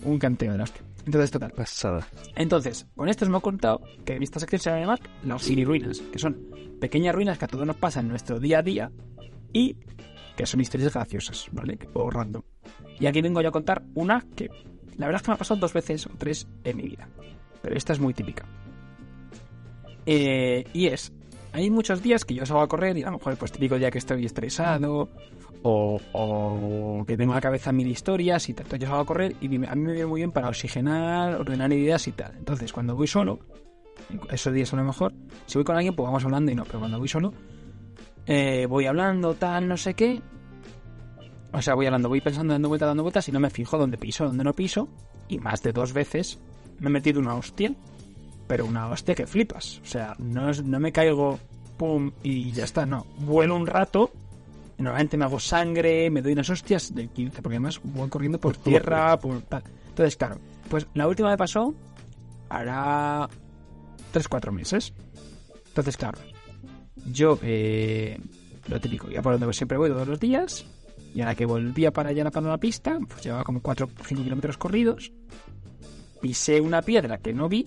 [0.04, 0.82] Un canteo de la hostia.
[1.04, 1.52] Entonces, total.
[1.52, 2.06] Pasada.
[2.35, 5.48] Entonces, con esto os me he contado que esta sección se va a llamar las
[5.48, 6.37] mini ruinas, que son
[6.80, 8.90] pequeñas ruinas que a todos nos pasan en nuestro día a día
[9.52, 9.76] y
[10.37, 11.78] que son historias graciosas, ¿vale?
[11.94, 12.42] O random.
[12.98, 14.50] Y aquí vengo yo a contar una que
[14.96, 17.09] la verdad es que me ha pasado dos veces o tres en mi vida,
[17.62, 18.44] pero esta es muy típica.
[20.04, 21.12] Eh, y es,
[21.52, 23.90] hay muchos días que yo salgo a correr y a lo mejor pues típico día
[23.90, 25.09] que estoy estresado
[25.68, 28.66] o, que tengo en la cabeza mil historias y tal.
[28.66, 31.72] Entonces yo salgo a correr y a mí me viene muy bien para oxigenar, ordenar
[31.72, 32.35] ideas y tal.
[32.38, 33.40] Entonces cuando voy solo,
[34.31, 35.12] esos días son lo mejor.
[35.46, 37.33] Si voy con alguien, pues vamos hablando y no, pero cuando voy solo,
[38.26, 40.22] eh, voy hablando, tal, no sé qué.
[41.52, 43.98] O sea, voy hablando, voy pensando, dando vueltas, dando vueltas y no me fijo dónde
[43.98, 44.88] piso, dónde no piso.
[45.29, 46.38] Y más de dos veces
[46.79, 47.74] me he metido una hostia.
[48.46, 49.81] Pero una hostia que flipas.
[49.83, 51.40] O sea, no, no me caigo,
[51.76, 53.05] pum, y ya está, no.
[53.18, 54.12] Vuelo un rato.
[54.78, 58.56] Normalmente me hago sangre, me doy unas hostias de 15, porque además voy corriendo por
[58.58, 59.62] tierra, por tal.
[59.88, 61.74] Entonces, claro, pues la última me pasó
[62.48, 63.28] hará
[64.12, 64.92] 3-4 meses.
[65.68, 66.18] Entonces, claro,
[67.06, 68.18] yo, eh,
[68.68, 70.66] lo típico, ya por donde siempre voy todos los días,
[71.14, 74.04] y a la que volvía para allá para la pista, pues llevaba como 4 o
[74.04, 75.12] 5 kilómetros corridos,
[76.20, 77.66] pisé una piedra que no vi,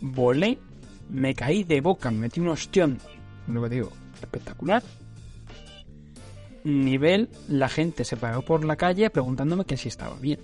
[0.00, 0.58] volé,
[1.10, 2.98] me caí de boca, me metí un ostión,
[3.48, 4.82] lo que digo, espectacular.
[6.64, 10.40] Nivel, la gente se paró por la calle preguntándome que si estaba bien,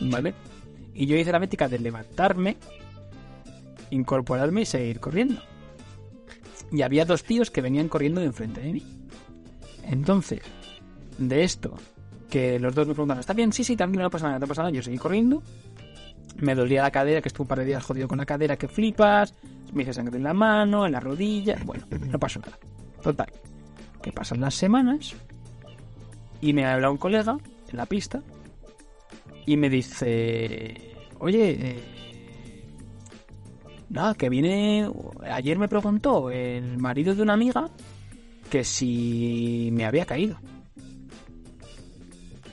[0.00, 0.34] ¿vale?
[0.94, 2.56] Y yo hice la métrica de levantarme,
[3.90, 5.40] incorporarme y seguir corriendo.
[6.72, 8.82] Y había dos tíos que venían corriendo de enfrente de mí.
[9.84, 10.40] Entonces,
[11.18, 11.76] de esto,
[12.30, 13.52] que los dos me preguntaron, ¿está bien?
[13.52, 14.74] Sí, sí, tranquilo, no pasa nada, no pasa nada.
[14.74, 15.42] Yo seguí corriendo.
[16.38, 18.68] Me dolía la cadera, que estuve un par de días jodido con la cadera, que
[18.68, 19.34] flipas.
[19.72, 21.56] Me hice sangre en la mano, en la rodilla.
[21.64, 22.58] Bueno, no pasó nada.
[23.02, 23.32] Total.
[24.02, 25.14] Que pasan las semanas.
[26.40, 27.36] Y me habla un colega
[27.70, 28.22] en la pista.
[29.46, 30.74] Y me dice,
[31.18, 31.82] oye, eh,
[33.88, 34.90] nada, que viene...
[35.30, 37.70] Ayer me preguntó el marido de una amiga
[38.50, 40.38] que si me había caído.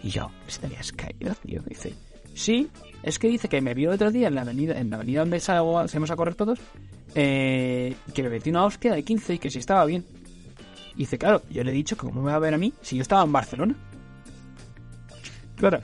[0.04, 1.62] Y yo, ¿si te habías caído, tío?
[1.62, 1.94] Me dice,
[2.34, 2.70] sí,
[3.04, 5.22] es que dice que me vio el otro día en la avenida, en la avenida
[5.22, 6.60] donde salgo, salimos a correr todos,
[7.16, 10.06] eh, que me metí una hostia de 15 y que si estaba bien.
[10.96, 12.74] Y dice, claro, yo le he dicho que cómo me va a ver a mí
[12.82, 13.76] si yo estaba en Barcelona.
[15.56, 15.82] Claro.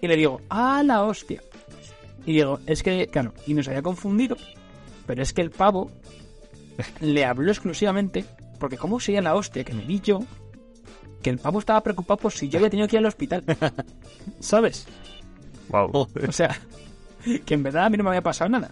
[0.00, 1.42] Y le digo, ¡ah, la hostia!
[2.26, 4.36] Y digo, es que, claro, y nos había confundido,
[5.06, 5.90] pero es que el pavo
[7.00, 8.24] le habló exclusivamente,
[8.60, 10.20] porque como sería la hostia que me di yo,
[11.22, 13.44] que el pavo estaba preocupado por si yo había tenido que ir al hospital.
[14.40, 14.86] ¿Sabes?
[15.68, 15.90] Wow.
[15.92, 16.56] O sea,
[17.44, 18.70] que en verdad a mí no me había pasado nada.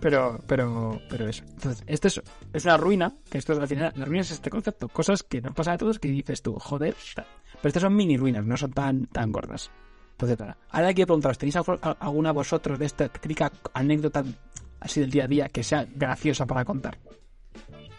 [0.00, 1.44] Pero, pero, pero eso.
[1.44, 4.50] Entonces, esto es, es una ruina, que esto es al final, la ruina es este
[4.50, 6.94] concepto, cosas que nos pasan a todos que dices tú, joder.
[7.14, 9.70] Pero estas son mini ruinas, no son tan, tan gordas.
[10.12, 10.56] Entonces, nada.
[10.70, 14.24] ahora quiero preguntaros, ¿tenéis alguna vosotros de esta típica anécdota
[14.80, 16.98] así del día a día que sea graciosa para contar?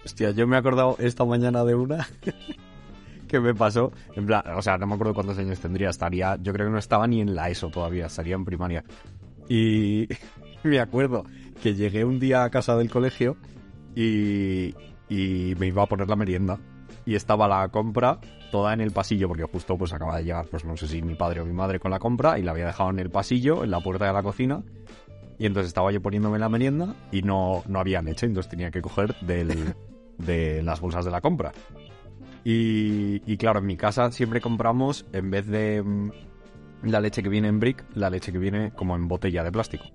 [0.05, 2.07] Hostia, yo me he acordado esta mañana de una
[3.27, 3.91] que me pasó.
[4.15, 5.89] En plan, o sea, no me acuerdo cuántos años tendría.
[5.89, 8.83] Estaría, yo creo que no estaba ni en la ESO todavía, estaría en primaria.
[9.47, 10.07] Y
[10.63, 11.26] me acuerdo
[11.62, 13.38] que llegué un día a casa del colegio
[13.95, 14.74] y,
[15.10, 16.60] y me iba a poner la merienda.
[17.06, 18.19] Y estaba la compra
[18.52, 21.15] toda en el pasillo, porque justo pues acaba de llegar, pues no sé si mi
[21.15, 23.71] padre o mi madre con la compra, y la había dejado en el pasillo, en
[23.71, 24.63] la puerta de la cocina.
[25.39, 28.82] Y entonces estaba yo poniéndome la merienda y no, no había leche, entonces tenía que
[28.82, 29.74] coger del,
[30.19, 31.52] de las bolsas de la compra.
[32.43, 36.12] Y, y claro, en mi casa siempre compramos, en vez de mm,
[36.84, 39.86] la leche que viene en brick, la leche que viene como en botella de plástico.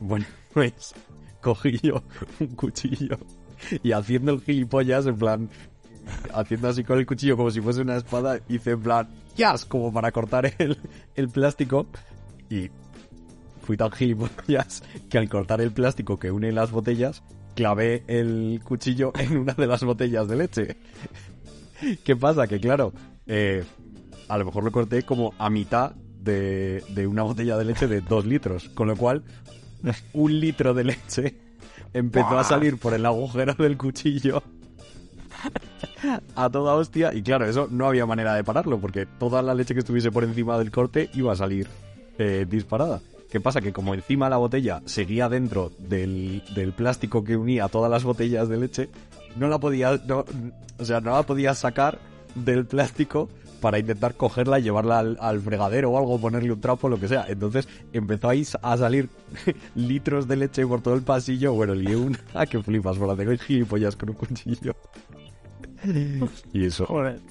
[0.00, 0.94] Bueno, pues
[1.40, 2.02] cogí yo
[2.40, 3.18] un cuchillo
[3.82, 5.50] y haciendo el gilipollas, en plan,
[6.32, 9.64] haciendo así con el cuchillo como si fuese una espada, hice en plan, ¡yas!
[9.64, 10.78] como para cortar el,
[11.14, 11.86] el plástico
[12.50, 12.70] y
[13.62, 17.22] fui tan gilipollas que al cortar el plástico que une las botellas,
[17.54, 20.76] clavé el cuchillo en una de las botellas de leche.
[22.04, 22.46] ¿Qué pasa?
[22.46, 22.92] Que claro,
[23.26, 23.64] eh,
[24.28, 25.92] a lo mejor lo corté como a mitad
[26.24, 29.22] de, de una botella de leche de dos litros, con lo cual
[30.14, 31.34] un litro de leche
[31.92, 34.42] empezó a salir por el agujero del cuchillo
[36.36, 39.74] a toda hostia y claro, eso no había manera de pararlo porque toda la leche
[39.74, 41.68] que estuviese por encima del corte iba a salir
[42.18, 43.00] eh, disparada.
[43.30, 43.60] ¿Qué pasa?
[43.60, 48.48] Que como encima la botella seguía dentro del, del plástico que unía todas las botellas
[48.48, 48.88] de leche,
[49.36, 50.24] no la podía, no-
[50.78, 51.98] o sea, no la podía sacar
[52.36, 53.28] del plástico
[53.64, 57.08] para intentar cogerla y llevarla al, al fregadero o algo, ponerle un trapo, lo que
[57.08, 57.24] sea.
[57.26, 59.08] Entonces empezó ahí a salir
[59.74, 61.54] litros de leche por todo el pasillo.
[61.54, 62.18] Bueno, lié una
[62.50, 64.76] que flipas, por la tengo gilipollas con un cuchillo.
[66.52, 67.22] Y eso, Joder.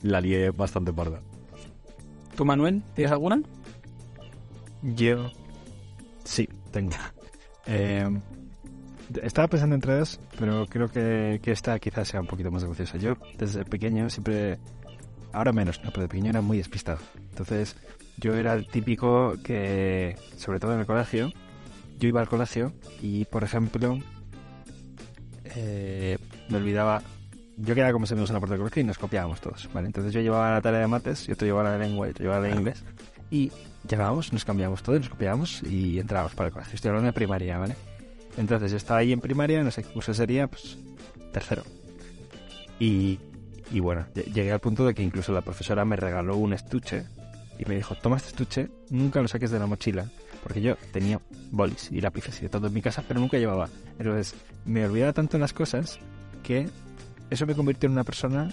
[0.00, 1.20] la lié bastante parda.
[2.34, 3.42] ¿Tú, Manuel, tienes alguna?
[4.80, 5.30] Yo.
[6.24, 6.96] Sí, tengo.
[7.70, 8.08] Eh,
[9.22, 12.96] estaba pensando entre dos, pero creo que, que esta quizás sea un poquito más graciosa.
[12.96, 14.58] Yo, desde pequeño, siempre.
[15.32, 15.90] Ahora menos, ¿no?
[15.90, 16.98] Pero de pequeño era muy despistado.
[17.30, 17.76] Entonces,
[18.16, 21.32] yo era el típico que, sobre todo en el colegio,
[21.98, 23.98] yo iba al colegio y, por ejemplo,
[25.56, 27.02] eh, me olvidaba.
[27.56, 29.88] Yo quedaba como amigos en la puerta del colegio y nos copiábamos todos, ¿vale?
[29.88, 32.42] Entonces yo llevaba la tarea de mates, yo otro llevaba la lengua y otro llevaba
[32.42, 32.84] la de inglés.
[33.30, 33.50] Y
[33.88, 36.74] llegábamos, nos cambiábamos todo, nos copiábamos y entrábamos para el colegio.
[36.76, 37.74] Estoy hablando de primaria, ¿vale?
[38.36, 40.78] Entonces yo estaba ahí en primaria, no sé qué curso sería, pues
[41.32, 41.64] tercero.
[42.78, 43.18] Y,
[43.70, 47.04] y bueno, lle- llegué al punto de que incluso la profesora me regaló un estuche
[47.58, 50.06] y me dijo, toma este estuche, nunca lo saques de la mochila.
[50.42, 53.68] Porque yo tenía bolis y lápices y de todo en mi casa, pero nunca llevaba.
[53.98, 55.98] Entonces me olvidaba tanto en las cosas
[56.44, 56.68] que
[57.30, 58.48] eso me convirtió en una persona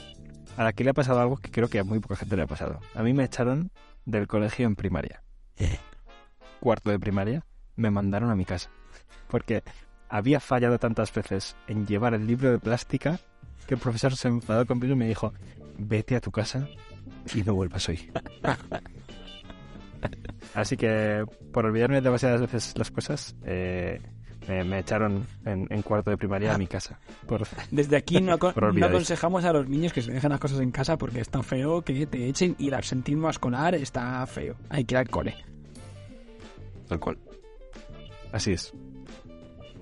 [0.57, 2.41] a la que le ha pasado algo que creo que a muy poca gente le
[2.41, 2.79] ha pasado.
[2.95, 3.71] A mí me echaron
[4.05, 5.21] del colegio en primaria.
[6.59, 8.69] Cuarto de primaria, me mandaron a mi casa.
[9.27, 9.63] Porque
[10.09, 13.19] había fallado tantas veces en llevar el libro de plástica
[13.67, 15.33] que el profesor se enfadó conmigo y me dijo,
[15.77, 16.67] vete a tu casa
[17.33, 18.11] y no vuelvas hoy.
[20.53, 23.99] Así que, por olvidarme demasiadas veces las cosas, eh,
[24.47, 26.99] me, me echaron en, en cuarto de primaria a mi casa.
[27.27, 28.37] Por, Desde aquí no,
[28.73, 31.43] no aconsejamos a los niños que se dejen las cosas en casa porque es tan
[31.43, 34.55] feo que te echen y la sentirnos escolar está feo.
[34.69, 35.35] Hay que ir al cole.
[36.87, 37.17] Tal cual.
[38.31, 38.73] Así es.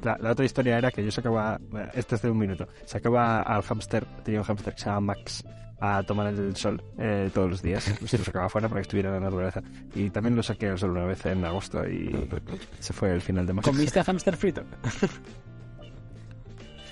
[0.04, 3.42] La, la otra historia era que yo sacaba, bueno, esto es de un minuto, sacaba
[3.42, 5.44] al hámster, tenía un hámster que se llama Max,
[5.80, 7.94] a tomar el sol eh, todos los días.
[8.00, 9.62] Pues lo sacaba fuera para que estuviera en la naturaleza.
[9.96, 12.30] Y también lo saqué al sol una vez en agosto y
[12.80, 13.68] se fue el final de Max.
[13.68, 14.64] ¿Comiste hamster frito?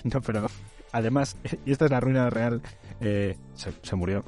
[0.04, 0.48] No, pero
[0.92, 2.62] además, y esta es la ruina real,
[3.00, 4.26] eh, se, se murió.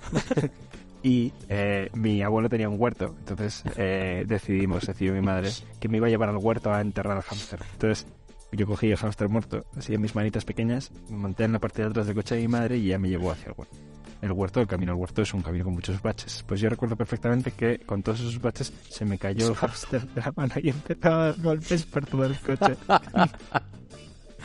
[1.04, 5.98] y eh, mi abuelo tenía un huerto, entonces eh, decidimos, decidió mi madre, que me
[5.98, 7.60] iba a llevar al huerto a enterrar al hámster.
[7.74, 8.08] Entonces
[8.54, 11.82] yo cogí el hámster muerto, así en mis manitas pequeñas, me monté en la parte
[11.82, 13.78] de atrás del coche de mi madre y ya me llevó hacia el huerto.
[14.22, 16.46] El huerto, el camino al huerto es un camino con muchos baches.
[16.48, 20.22] Pues yo recuerdo perfectamente que con todos esos baches se me cayó el hámster de
[20.22, 22.78] la mano y empezó a dar golpes por todo el coche.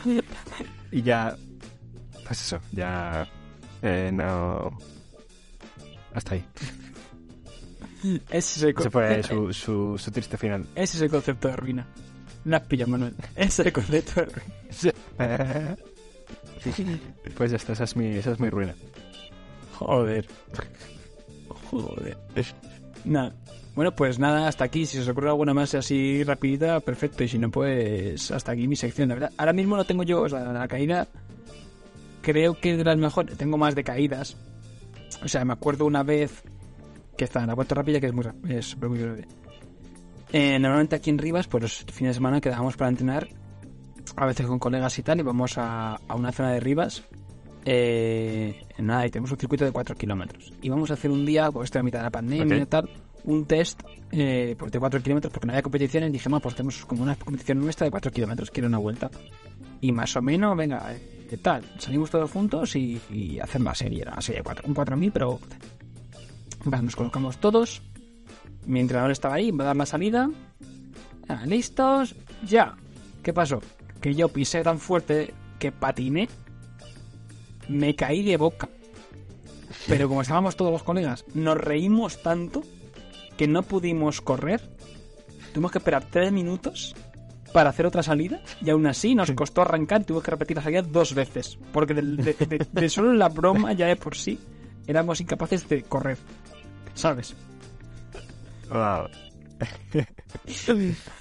[0.91, 1.35] y ya,
[2.27, 3.25] pues eso, ya
[3.81, 4.77] eh, no...
[6.13, 6.43] Hasta ahí.
[8.29, 10.65] Ese es el, Ese fue su, su, su triste final.
[10.75, 11.87] ese es el concepto de ruina.
[12.49, 13.13] No has pillado, Manuel.
[13.35, 14.23] Ese es el concepto.
[17.37, 18.75] Pues ya está, esa es mi, esa es mi ruina.
[19.75, 20.27] Joder.
[21.71, 22.17] Joder.
[23.05, 23.33] Nada.
[23.75, 24.85] Bueno, pues nada, hasta aquí.
[24.85, 27.23] Si os ocurre alguna más así rapidita, perfecto.
[27.23, 29.07] Y si no, pues hasta aquí mi sección.
[29.07, 31.07] La verdad, ahora mismo no tengo yo, o sea, la caída
[32.21, 33.37] creo que es de las mejores.
[33.37, 34.35] Tengo más de caídas.
[35.23, 36.43] O sea, me acuerdo una vez
[37.15, 39.27] que estaba en la Puerto Rápida, que es muy es muy breve.
[40.31, 43.27] Eh, normalmente aquí en Rivas, pues los fines de semana quedábamos para entrenar,
[44.15, 47.03] a veces con colegas y tal, y vamos a, a una zona de Rivas.
[47.65, 50.53] Eh, nada, y tenemos un circuito de 4 kilómetros.
[50.61, 52.61] Y vamos a hacer un día, pues esto a mitad de la pandemia Ok.
[52.63, 52.89] y tal,
[53.25, 56.55] un test eh, pues de 4 kilómetros, porque no había competiciones, y dije, "Ma, pues
[56.55, 59.09] tenemos como una competición nuestra de 4 kilómetros, quiero una vuelta.
[59.81, 61.63] Y más o menos, venga, eh, ¿qué tal?
[61.77, 65.11] Salimos todos juntos y, y hacemos la serie, era una serie de 4, un 4000,
[65.11, 65.39] pero...
[66.65, 67.81] Vale, nos colocamos todos.
[68.65, 70.29] Mi entrenador estaba ahí, va a dar la salida.
[71.27, 72.15] Ah, ¿Listos?
[72.47, 72.75] Ya.
[73.23, 73.61] ¿Qué pasó?
[74.01, 76.27] Que yo pisé tan fuerte que patiné.
[77.67, 78.69] Me caí de boca.
[79.87, 82.63] Pero como estábamos todos los colegas, nos reímos tanto
[83.37, 84.61] que no pudimos correr.
[85.53, 86.95] Tuvimos que esperar tres minutos
[87.53, 90.03] para hacer otra salida y aún así nos costó arrancar.
[90.03, 91.57] Tuvimos que repetir la salida dos veces.
[91.71, 94.39] Porque de- de solo la broma ya de por sí
[94.87, 96.17] éramos incapaces de correr.
[96.93, 97.35] ¿Sabes?
[98.69, 99.07] Wow.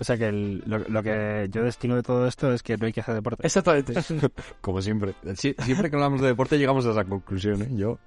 [0.00, 2.86] o sea que el- lo, lo que yo destino de todo esto es que no
[2.86, 3.44] hay que hacer deporte.
[3.46, 3.94] Exactamente.
[4.60, 5.14] Como siempre.
[5.34, 7.68] Sie- siempre que hablamos de deporte llegamos a esa conclusión, ¿eh?
[7.72, 7.98] Yo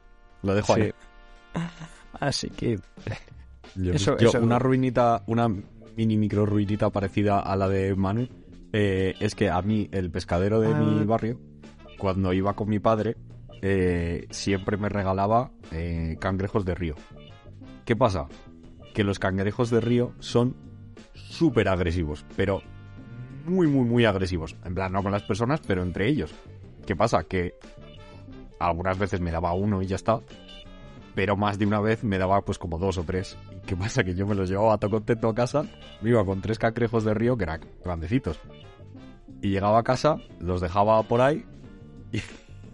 [0.44, 0.94] lo dejo ahí.
[2.20, 2.80] Así que
[3.76, 5.48] Yo, Eso- yo, eso- una ruinita, una
[5.96, 8.28] mini micro ruinita parecida a la de Manu,
[8.74, 10.80] eh, es que a mí, el pescadero de Ah.
[10.80, 11.40] mi barrio,
[11.98, 13.16] cuando iba con mi padre,
[13.62, 16.96] eh, siempre me regalaba eh, cangrejos de río.
[17.86, 18.28] ¿Qué pasa?
[18.94, 20.56] Que los cangrejos de río son
[21.14, 22.62] súper agresivos, pero
[23.46, 24.56] muy, muy, muy agresivos.
[24.64, 26.34] En plan, no con las personas, pero entre ellos.
[26.86, 27.24] ¿Qué pasa?
[27.24, 27.56] Que
[28.60, 30.22] algunas veces me daba uno y ya está,
[31.16, 33.38] pero más de una vez me daba pues como dos o tres.
[33.52, 34.04] ¿Y qué pasa?
[34.04, 35.66] Que yo me los llevaba todo contento a casa,
[36.02, 38.40] me iba con tres cangrejos de río que eran grandecitos.
[39.42, 41.46] Y llegaba a casa, los dejaba por ahí
[42.12, 42.22] y,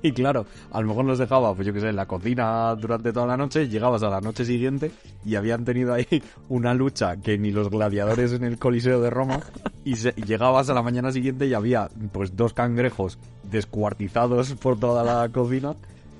[0.01, 3.11] y claro, a lo mejor los dejaba, pues yo qué sé, en la cocina durante
[3.11, 4.91] toda la noche, llegabas a la noche siguiente
[5.25, 6.05] y habían tenido ahí
[6.49, 9.39] una lucha que ni los gladiadores en el Coliseo de Roma
[9.83, 13.17] y, se- y llegabas a la mañana siguiente y había pues dos cangrejos
[13.51, 15.75] descuartizados por toda la cocina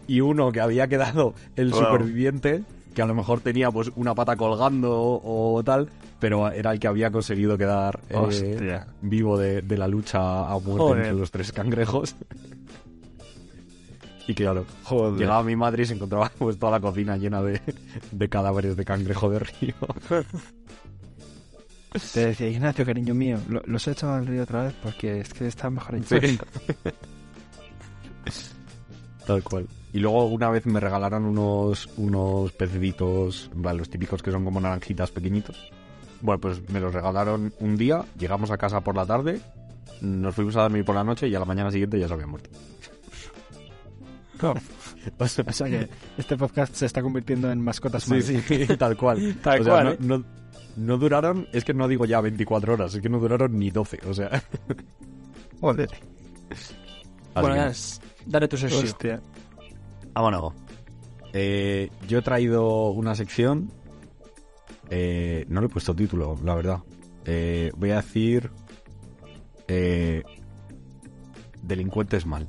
[0.08, 1.82] y uno que había quedado el Wow.
[1.84, 2.64] superviviente
[2.96, 5.88] que a lo mejor tenía pues una pata colgando o, o tal,
[6.20, 10.78] pero era el que había conseguido quedar eh, vivo de, de la lucha a muerte
[10.80, 10.98] Joder.
[11.06, 12.16] entre los tres cangrejos.
[14.28, 15.18] Y claro, Joder.
[15.20, 17.62] llegaba mi madre y se encontraba pues toda la cocina llena de,
[18.12, 19.74] de cadáveres de cangrejo de río.
[22.14, 25.34] Te decía, Ignacio, cariño mío, lo- los he echado al río otra vez porque es
[25.34, 26.20] que está mejor hecho.
[26.22, 26.38] Sí.
[29.26, 29.68] Tal cual.
[29.94, 35.12] Y luego una vez me regalaron unos, unos pececitos, los típicos que son como naranjitas
[35.12, 35.72] pequeñitos.
[36.22, 39.40] Bueno, pues me los regalaron un día, llegamos a casa por la tarde,
[40.02, 42.30] nos fuimos a dormir por la noche y a la mañana siguiente ya se habían
[42.30, 42.50] muerto.
[45.20, 48.98] O sea, o sea que este podcast se está convirtiendo en mascotas Sí, sí, tal
[48.98, 49.38] cual.
[49.44, 50.26] Tal O sea, cual, no, no,
[50.76, 54.00] no duraron, es que no digo ya 24 horas, es que no duraron ni 12,
[54.08, 54.44] o sea.
[55.62, 55.90] Joder.
[57.34, 57.72] bueno,
[58.26, 58.84] dale tu sesión.
[58.84, 59.22] Hostia.
[60.14, 60.54] Vámonos.
[61.34, 63.72] Eh, yo he traído una sección.
[64.90, 66.80] eh, no le he puesto título, la verdad.
[67.26, 68.50] Eh, voy a decir.
[69.68, 70.24] eh,
[71.62, 72.48] delincuentes mal.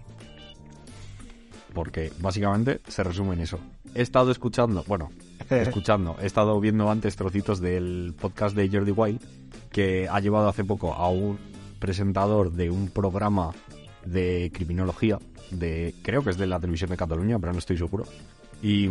[1.74, 3.58] Porque básicamente se resume en eso.
[3.94, 5.10] He estado escuchando, bueno,
[5.50, 9.20] escuchando, he estado viendo antes trocitos del podcast de Jordi Wild
[9.70, 11.38] que ha llevado hace poco a un
[11.78, 13.52] presentador de un programa
[14.04, 15.18] de criminología,
[15.50, 18.04] de creo que es de la televisión de Cataluña, pero no estoy seguro.
[18.62, 18.88] Y,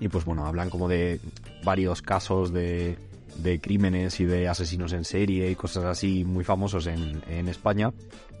[0.00, 1.20] y pues bueno, hablan como de
[1.62, 2.98] varios casos de,
[3.38, 7.92] de crímenes y de asesinos en serie y cosas así muy famosos en, en España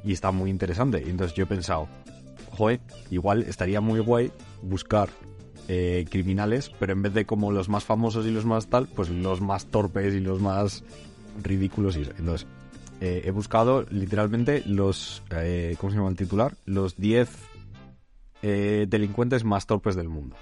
[0.04, 1.02] y está muy interesante.
[1.04, 1.88] Y entonces yo he pensado,
[2.50, 4.32] joder, igual estaría muy guay
[4.62, 5.08] buscar
[5.68, 9.08] eh, criminales, pero en vez de como los más famosos y los más tal, pues
[9.08, 10.84] los más torpes y los más
[11.42, 11.96] ridículos.
[11.96, 12.02] Y.
[12.02, 12.46] Entonces,
[13.00, 16.54] eh, he buscado literalmente los, eh, ¿cómo se llama el titular?
[16.66, 17.30] Los 10
[18.42, 20.36] eh, delincuentes más torpes del mundo.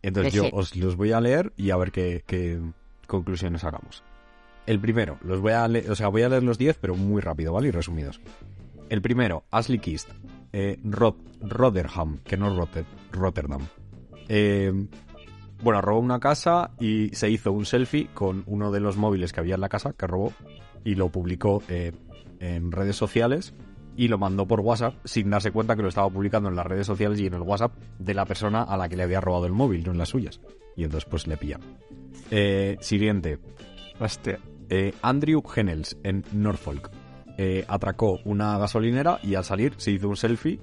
[0.00, 2.60] Entonces yo os los voy a leer y a ver qué, qué
[3.08, 4.04] conclusiones sacamos.
[4.66, 7.20] El primero, los voy a leer, o sea, voy a leer los 10, pero muy
[7.20, 7.68] rápido, ¿vale?
[7.68, 8.20] Y resumidos.
[8.88, 10.10] El primero, Ashley Kist,
[10.52, 10.78] eh,
[11.40, 13.62] Rotherham, que no Rotter- Rotterdam.
[14.28, 14.72] Eh,
[15.62, 19.40] bueno, robó una casa y se hizo un selfie con uno de los móviles que
[19.40, 20.32] había en la casa que robó
[20.84, 21.92] y lo publicó eh,
[22.38, 23.54] en redes sociales
[23.96, 26.86] y lo mandó por WhatsApp sin darse cuenta que lo estaba publicando en las redes
[26.86, 29.52] sociales y en el WhatsApp de la persona a la que le había robado el
[29.52, 30.40] móvil, no en las suyas.
[30.76, 31.60] Y entonces pues le pillan.
[32.30, 33.40] Eh, siguiente,
[33.98, 34.38] Hostia.
[34.68, 36.90] eh, Andrew Hennels en Norfolk.
[37.38, 40.58] Eh, atracó una gasolinera y al salir se hizo un selfie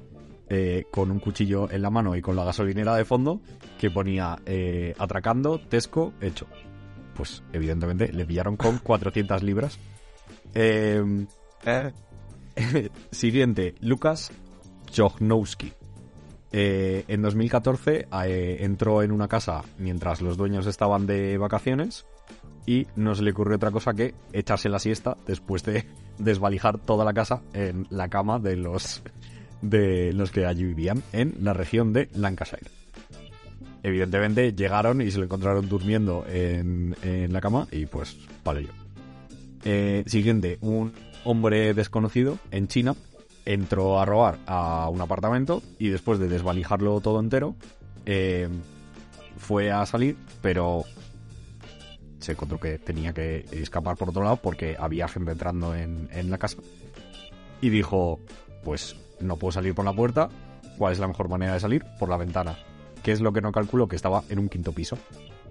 [0.50, 3.40] eh, con un cuchillo en la mano y con la gasolinera de fondo
[3.80, 6.48] que ponía eh, atracando, Tesco, hecho.
[7.16, 9.80] Pues evidentemente le pillaron con 400 libras.
[10.54, 11.02] Eh,
[13.12, 14.32] siguiente, Lucas.
[16.52, 22.06] Eh, en 2014 eh, entró en una casa mientras los dueños estaban de vacaciones
[22.66, 25.86] y no se le ocurrió otra cosa que echarse la siesta después de
[26.18, 29.02] desvalijar toda la casa en la cama de los
[29.62, 32.70] de los que allí vivían en la región de Lancashire.
[33.84, 38.72] Evidentemente llegaron y se lo encontraron durmiendo en, en la cama y pues vale yo.
[39.64, 40.94] Eh, siguiente, un
[41.24, 42.96] hombre desconocido en China
[43.46, 47.56] entró a robar a un apartamento y después de desvalijarlo todo entero,
[48.06, 48.50] eh,
[49.38, 50.84] fue a salir, pero
[52.26, 56.30] se encontró que tenía que escapar por otro lado porque había gente entrando en, en
[56.30, 56.58] la casa.
[57.62, 58.20] Y dijo,
[58.64, 60.30] pues no puedo salir por la puerta,
[60.78, 61.86] ¿cuál es la mejor manera de salir?
[62.00, 62.58] Por la ventana.
[63.04, 63.88] ¿Qué es lo que no calculó?
[63.88, 64.98] Que estaba en un quinto piso.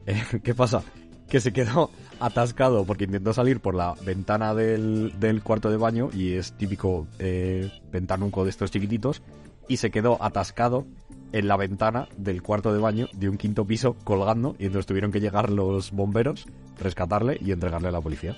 [0.42, 0.82] ¿Qué pasa?
[1.28, 6.10] Que se quedó atascado porque intentó salir por la ventana del, del cuarto de baño
[6.12, 9.22] y es típico eh, ventanuco de estos chiquititos
[9.68, 10.86] y se quedó atascado
[11.34, 15.10] en la ventana del cuarto de baño de un quinto piso colgando y entonces tuvieron
[15.10, 16.46] que llegar los bomberos,
[16.78, 18.36] rescatarle y entregarle a la policía.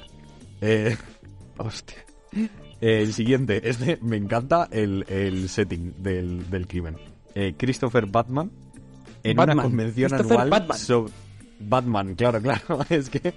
[0.62, 0.96] Eh,
[1.58, 1.98] Hostia.
[2.80, 6.96] el siguiente, este me encanta el, el setting del, del crimen.
[7.34, 8.50] Eh, Christopher Batman
[9.22, 9.58] en Batman.
[9.58, 10.78] una convención anual Batman.
[10.78, 11.12] sobre
[11.60, 13.34] Batman, claro, claro, es que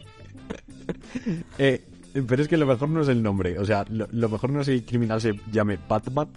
[1.57, 1.85] Eh,
[2.27, 4.61] pero es que lo mejor no es el nombre, o sea, lo, lo mejor no
[4.61, 6.29] es que el criminal se llame Batman,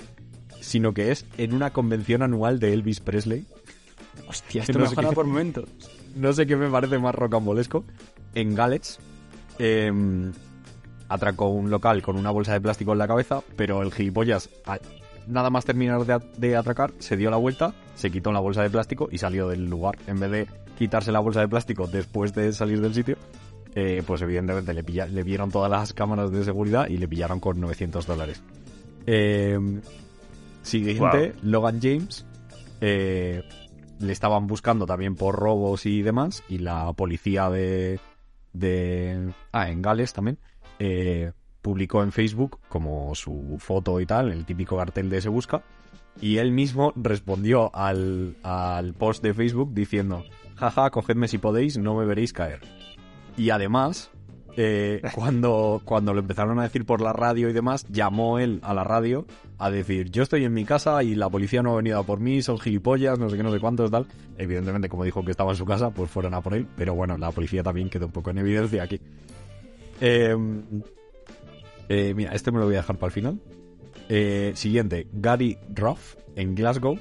[0.63, 3.45] sino que es en una convención anual de Elvis Presley.
[4.29, 5.69] Hostia, esto no me qué- por momentos.
[6.17, 7.85] no sé qué me parece más rocambolesco.
[8.35, 8.99] En Galets
[9.59, 9.93] eh,
[11.09, 14.49] atracó un local con una bolsa de plástico en la cabeza, pero el gilipollas,
[15.27, 18.71] nada más terminar de, de atracar, se dio la vuelta, se quitó la bolsa de
[18.71, 19.99] plástico y salió del lugar.
[20.07, 20.47] En vez de
[20.79, 23.17] quitarse la bolsa de plástico después de salir del sitio,
[23.75, 27.41] eh, pues evidentemente le, pilla- le vieron todas las cámaras de seguridad y le pillaron
[27.41, 28.43] con 900 dólares.
[29.07, 29.59] Eh,
[30.63, 32.27] siguiente, Logan James.
[32.81, 33.43] eh,
[34.01, 36.43] le estaban buscando también por robos y demás.
[36.49, 38.01] Y la policía de.
[38.53, 40.39] de ah, en Gales también.
[40.79, 45.63] eh, publicó en Facebook como su foto y tal, el típico cartel de Se Busca.
[46.21, 50.25] Y él mismo respondió al, al post de Facebook diciendo:
[50.57, 52.61] Jaja, cogedme si podéis, no me veréis caer.
[53.37, 54.11] Y además,
[54.57, 58.75] eh, cuando, cuando lo empezaron a decir por la radio y demás, llamó él a
[58.75, 59.27] la radio
[59.59, 62.21] a decir, yo estoy en mi casa y la policía no ha venido a por
[62.21, 64.07] mí, son gilipollas, no sé qué, no sé cuántos, tal.
[64.37, 67.17] Evidentemente, como dijo que estaba en su casa, pues fueron a por él, pero bueno,
[67.17, 69.01] la policía también quedó un poco en evidencia aquí.
[70.01, 70.37] Eh,
[71.89, 73.41] eh, mira, este me lo voy a dejar para el final.
[74.55, 76.99] Siguiente, Gary Ruff, en Glasgow,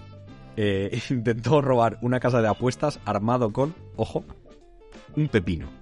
[1.09, 4.23] intentó robar una casa de apuestas armado con, ojo,
[5.17, 5.80] un pepino.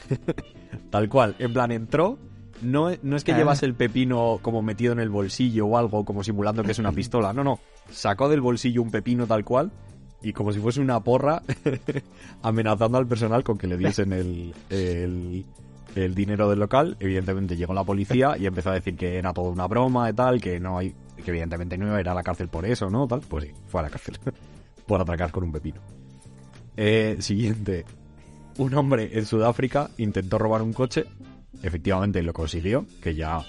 [0.90, 2.18] Tal cual, en plan entró,
[2.60, 3.36] no, no es que Ah.
[3.38, 6.92] llevas el pepino como metido en el bolsillo o algo, como simulando que es una
[6.92, 7.58] pistola, no, no,
[7.90, 9.70] sacó del bolsillo un pepino tal cual
[10.22, 11.42] y como si fuese una porra
[12.42, 15.44] amenazando al personal con que le diesen el, el,
[15.96, 16.96] el dinero del local.
[17.00, 20.40] Evidentemente llegó la policía y empezó a decir que era toda una broma y tal,
[20.40, 23.08] que no hay, que evidentemente no iba a ir a la cárcel por eso, ¿no?
[23.08, 24.16] Tal, pues sí, fue a la cárcel
[24.86, 25.80] por atracar con un pepino.
[26.76, 27.84] Eh, siguiente,
[28.58, 31.04] un hombre en Sudáfrica intentó robar un coche,
[31.62, 33.40] efectivamente lo consiguió, que ya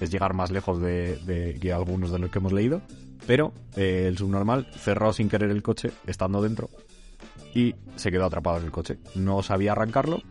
[0.00, 2.82] es llegar más lejos de, que algunos de los que hemos leído,
[3.26, 6.70] pero eh, el subnormal cerró sin querer el coche estando dentro
[7.54, 8.98] y se quedó atrapado en el coche.
[9.14, 10.22] No sabía arrancarlo,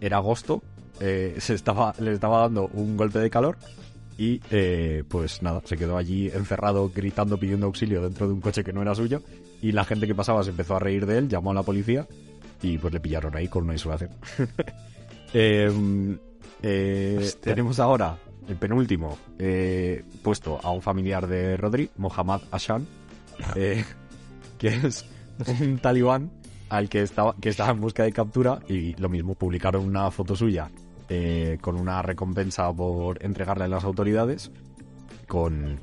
[0.00, 0.62] era agosto,
[1.00, 3.56] eh, se estaba, le estaba dando un golpe de calor
[4.16, 8.62] y eh, pues nada, se quedó allí encerrado gritando pidiendo auxilio dentro de un coche
[8.62, 9.22] que no era suyo
[9.60, 12.06] y la gente que pasaba se empezó a reír de él, llamó a la policía
[12.64, 14.10] y pues le pillaron ahí con una insolación.
[15.36, 15.68] Eh,
[16.62, 18.16] eh, tenemos ahora
[18.48, 22.86] el penúltimo eh, puesto a un familiar de Rodri, Mohammad Hashan,
[23.56, 23.84] eh,
[24.56, 25.04] que es
[25.60, 26.30] un talibán
[26.68, 30.36] al que estaba, que estaba en busca de captura y lo mismo publicaron una foto
[30.36, 30.70] suya
[31.08, 34.50] eh, con una recompensa por entregarle a las autoridades
[35.26, 35.80] con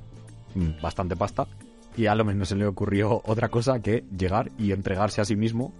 [0.55, 1.47] mm, bastante pasta
[1.95, 5.35] y a lo menos se le ocurrió otra cosa que llegar y entregarse a sí
[5.35, 5.73] mismo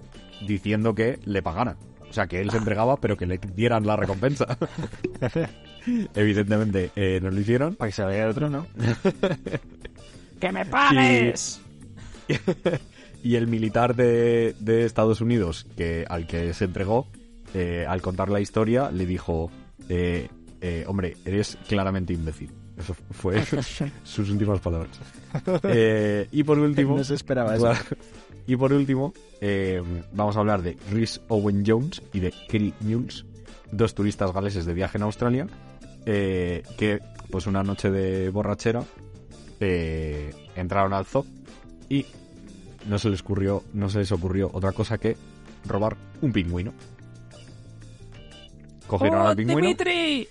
[0.48, 1.78] diciendo que le pagaran.
[2.10, 4.58] O sea, que él se entregaba, pero que le dieran la recompensa.
[6.16, 7.76] Evidentemente, eh, no lo hicieron.
[7.76, 8.68] Para que se vaya el otro, ¿no?
[10.40, 11.62] ¡Que me pagues!
[13.24, 17.08] Y el militar de, de Estados Unidos, que al que se entregó,
[17.54, 19.52] eh, al contar la historia, le dijo:
[19.90, 20.28] eh,
[20.62, 22.50] eh, hombre, eres claramente imbécil.
[22.78, 23.44] Eso fue
[24.04, 24.92] sus últimas palabras.
[25.64, 26.98] Eh, y por último...
[26.98, 27.66] No se esperaba eso.
[27.66, 27.80] Claro.
[28.48, 29.82] Y por último, eh,
[30.14, 33.26] vamos a hablar de Rhys Owen Jones y de Kerry Mules,
[33.72, 35.48] dos turistas galeses de viaje en Australia,
[36.06, 38.84] eh, que pues una noche de borrachera
[39.60, 41.26] eh, entraron al zoo
[41.88, 42.06] y
[42.88, 45.16] no se les ocurrió, no se les ocurrió otra cosa que
[45.66, 46.74] robar un pingüino.
[48.88, 50.28] Cogieron al pingüino, Dimitri!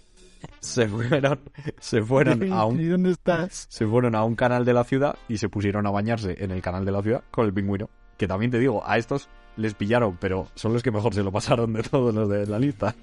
[0.60, 1.40] se fueron,
[1.80, 3.66] se fueron a un ¿Y dónde estás?
[3.70, 6.60] se fueron a un canal de la ciudad y se pusieron a bañarse en el
[6.60, 7.88] canal de la ciudad con el pingüino.
[8.20, 11.32] Que también te digo, a estos les pillaron, pero son los que mejor se lo
[11.32, 12.94] pasaron de todos los de la lista.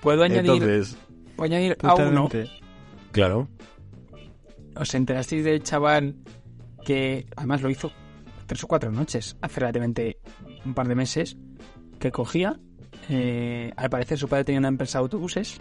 [0.00, 0.96] Puedo añadir, Entonces,
[1.34, 2.28] puedo añadir a uno.
[3.10, 3.48] Claro,
[4.76, 6.14] ¿Os enterasteis del chaval
[6.84, 7.90] que además lo hizo
[8.46, 10.18] tres o cuatro noches, hace relativamente
[10.64, 11.36] un par de meses,
[11.98, 12.60] que cogía,
[13.08, 15.58] eh, al parecer su padre tenía una empresa de autobuses,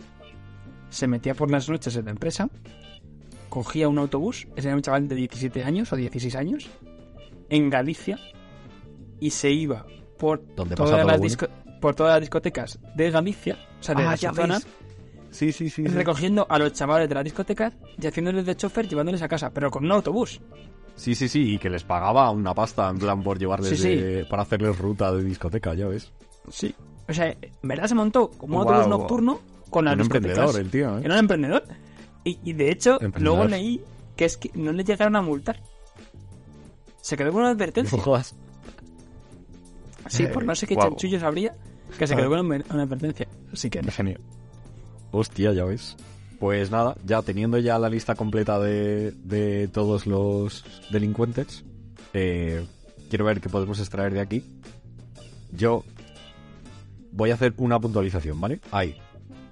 [0.91, 2.51] se metía por las noches en la empresa,
[3.49, 6.69] cogía un autobús, ese era un chaval de 17 años o 16 años,
[7.53, 8.19] en Galicia,
[9.19, 9.85] y se iba
[10.17, 11.47] por, Donde todas, las disco-
[11.79, 14.67] por todas las discotecas de Galicia, o sea, de Ah, la zona, ves.
[15.29, 15.83] Sí, sí, sí.
[15.83, 15.87] sí.
[15.87, 19.71] recogiendo a los chavales de las discotecas y haciéndoles de chofer llevándoles a casa, pero
[19.71, 20.39] con un autobús.
[20.95, 23.95] Sí, sí, sí, y que les pagaba una pasta en plan por llevarles Sí, sí.
[23.95, 26.11] de- para hacerles ruta de discoteca, ya ves.
[26.49, 26.73] Sí.
[27.09, 29.39] O sea, en verdad se montó como un autobús nocturno
[29.71, 30.37] con las Un discotecas.
[30.37, 31.01] emprendedor el tío, ¿eh?
[31.05, 31.63] Era un emprendedor.
[32.23, 33.81] Y, y de hecho, luego leí
[34.15, 35.59] que es que no le llegaron a multar.
[37.03, 37.97] Se quedó con una advertencia.
[37.97, 38.33] No jodas.
[40.07, 40.89] Sí, por no sé qué Guau.
[40.89, 41.55] chanchullos habría,
[41.97, 43.27] que se quedó con una, una advertencia.
[43.51, 44.19] Así que, Genio.
[45.11, 45.95] Hostia, ya ves.
[46.39, 51.63] Pues nada, ya teniendo ya la lista completa de, de todos los delincuentes,
[52.13, 52.65] eh,
[53.09, 54.43] quiero ver qué podemos extraer de aquí.
[55.51, 55.83] Yo
[57.11, 58.59] voy a hacer una puntualización, ¿vale?
[58.71, 58.97] Hay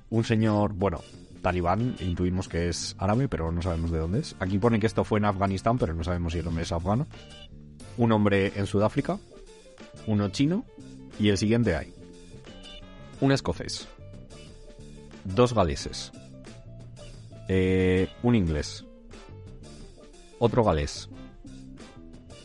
[0.10, 1.00] un señor, bueno,
[1.42, 4.36] talibán, intuimos que es árabe, pero no sabemos de dónde es.
[4.40, 7.08] Aquí pone que esto fue en Afganistán, pero no sabemos si el hombre es afgano.
[7.98, 9.20] Un hombre en Sudáfrica,
[10.08, 10.66] uno chino,
[11.20, 11.94] y el siguiente hay
[13.20, 13.88] un escocés,
[15.24, 16.12] dos galeses,
[17.48, 18.84] eh, un inglés,
[20.40, 21.08] otro galés,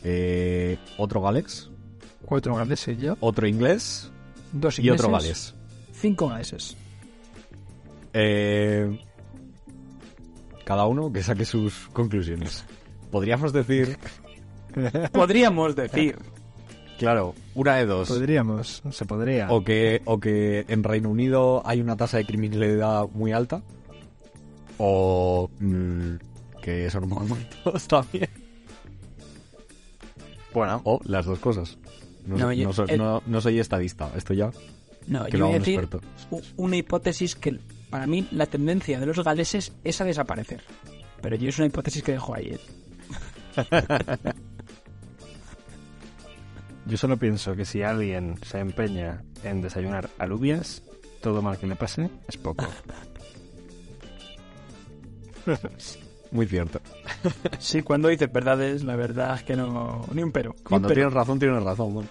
[0.03, 1.69] eh, otro galés,
[2.23, 4.11] cuatro galeses yo, otro inglés
[4.51, 5.99] dos y otro ingleses, galés.
[5.99, 6.77] cinco galeses.
[8.13, 8.99] Eh,
[10.63, 12.65] cada uno que saque sus conclusiones.
[13.11, 13.97] Podríamos decir,
[15.11, 16.17] Podríamos decir.
[16.99, 18.07] claro, una de dos.
[18.09, 19.49] Podríamos, se podría.
[19.51, 23.61] O que, o que en Reino Unido hay una tasa de criminalidad muy alta.
[24.77, 26.15] O mm,
[26.61, 28.29] que son muertos también.
[30.53, 31.77] Bueno, O las dos cosas.
[32.25, 34.11] No, No, soy- yo- no soy, el- no- no soy estadista.
[34.15, 34.51] Esto ya
[35.07, 36.05] No, que yo voy a decir experto.
[36.57, 37.59] una hipótesis que
[37.89, 40.61] para mí la tendencia de los galeses es a desaparecer.
[41.21, 42.57] Pero yo es una hipótesis que dejo ahí.
[46.87, 50.81] yo solo pienso que si alguien se empeña en desayunar alubias,
[51.21, 52.65] todo mal que le pase es poco.
[56.31, 56.81] Muy cierto.
[57.59, 60.05] Sí, cuando dices verdades, la verdad es que no.
[60.13, 60.51] Ni un pero.
[60.51, 60.95] Ni un Cuando pero.
[60.97, 61.93] tienes razón, tienes razón.
[61.93, 62.09] bueno.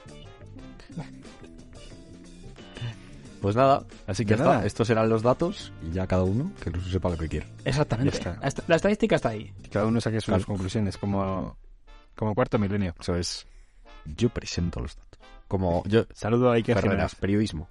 [3.43, 4.45] Pues nada, Así que está.
[4.47, 4.66] nada.
[4.66, 7.47] Estos serán los datos y ya cada uno que sepa lo que quiera.
[7.64, 8.16] Exactamente.
[8.16, 8.39] Está.
[8.41, 9.53] La est- La estadística está ahí.
[9.70, 10.45] Cada uno saque sus Claro.
[10.47, 11.57] conclusiones como,
[12.16, 12.95] como cuarto milenio.
[12.99, 13.47] Eso es.
[14.17, 15.19] Yo presento los datos.
[15.49, 17.15] Como yo, Saludo a Ferreras, Jiménez.
[17.17, 17.69] periodismo.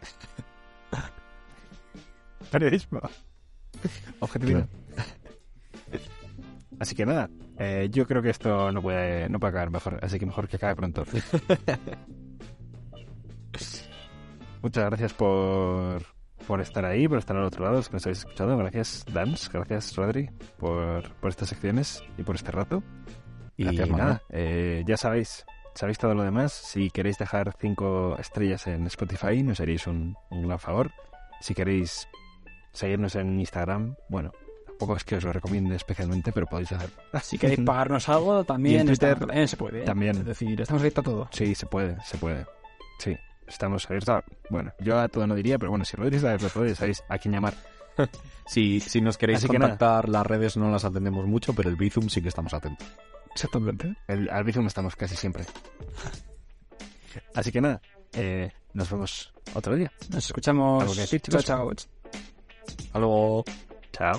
[2.50, 3.00] Periodismo.
[4.20, 4.68] Objetividad.
[6.78, 10.18] Así que nada, eh, yo creo que esto no puede, no puede acabar mejor, así
[10.18, 11.04] que mejor que acabe pronto.
[14.62, 16.02] Muchas gracias por,
[16.46, 18.56] por estar ahí, por estar al otro lado, los que nos habéis escuchado.
[18.58, 22.82] Gracias, Dans, gracias, Rodri, por, por estas secciones y por este rato.
[23.56, 25.44] Y Gracias, nada, eh, ya sabéis,
[25.74, 26.52] sabéis todo lo demás.
[26.52, 30.90] Si queréis dejar cinco estrellas en Spotify, nos haréis un, un gran favor.
[31.40, 32.08] Si queréis
[32.72, 34.32] seguirnos en Instagram, bueno,
[34.66, 36.90] tampoco es que os lo recomiende especialmente, pero podéis hacer.
[37.22, 39.80] Si queréis pagarnos algo, también, en Twitter está- también se puede.
[39.80, 39.84] ¿eh?
[39.84, 40.16] también.
[40.18, 41.28] Es decir, estamos abiertos a todo.
[41.32, 42.44] Sí, se puede, se puede.
[42.98, 44.08] Sí, estamos abiertos.
[44.16, 47.02] a- Bueno, yo a todo no diría, pero bueno, si abierto a todo, ya sabéis
[47.08, 47.54] a quién llamar.
[48.48, 52.08] Si, si nos queréis Así contactar, las redes no las atendemos mucho, pero el Bizum
[52.08, 52.86] sí que estamos atentos.
[53.36, 53.94] Exactamente.
[54.08, 55.44] El, al Bizum estamos casi siempre.
[57.34, 57.82] Así que nada,
[58.14, 59.92] eh, nos vemos otro día.
[60.08, 60.80] Nos escuchamos.
[60.80, 61.44] ¿Algo que decir, chao, chicos?
[61.44, 61.70] chao.
[62.86, 63.44] Hasta luego.
[63.92, 64.18] Chao.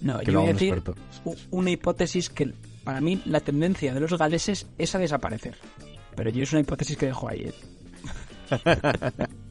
[0.00, 0.82] No, que yo voy a decir
[1.50, 2.52] una hipótesis que
[2.86, 5.56] para mí la tendencia de los galeses es a desaparecer.
[6.14, 7.50] Pero yo es una hipótesis que dejo ahí.
[7.50, 7.54] ¿eh?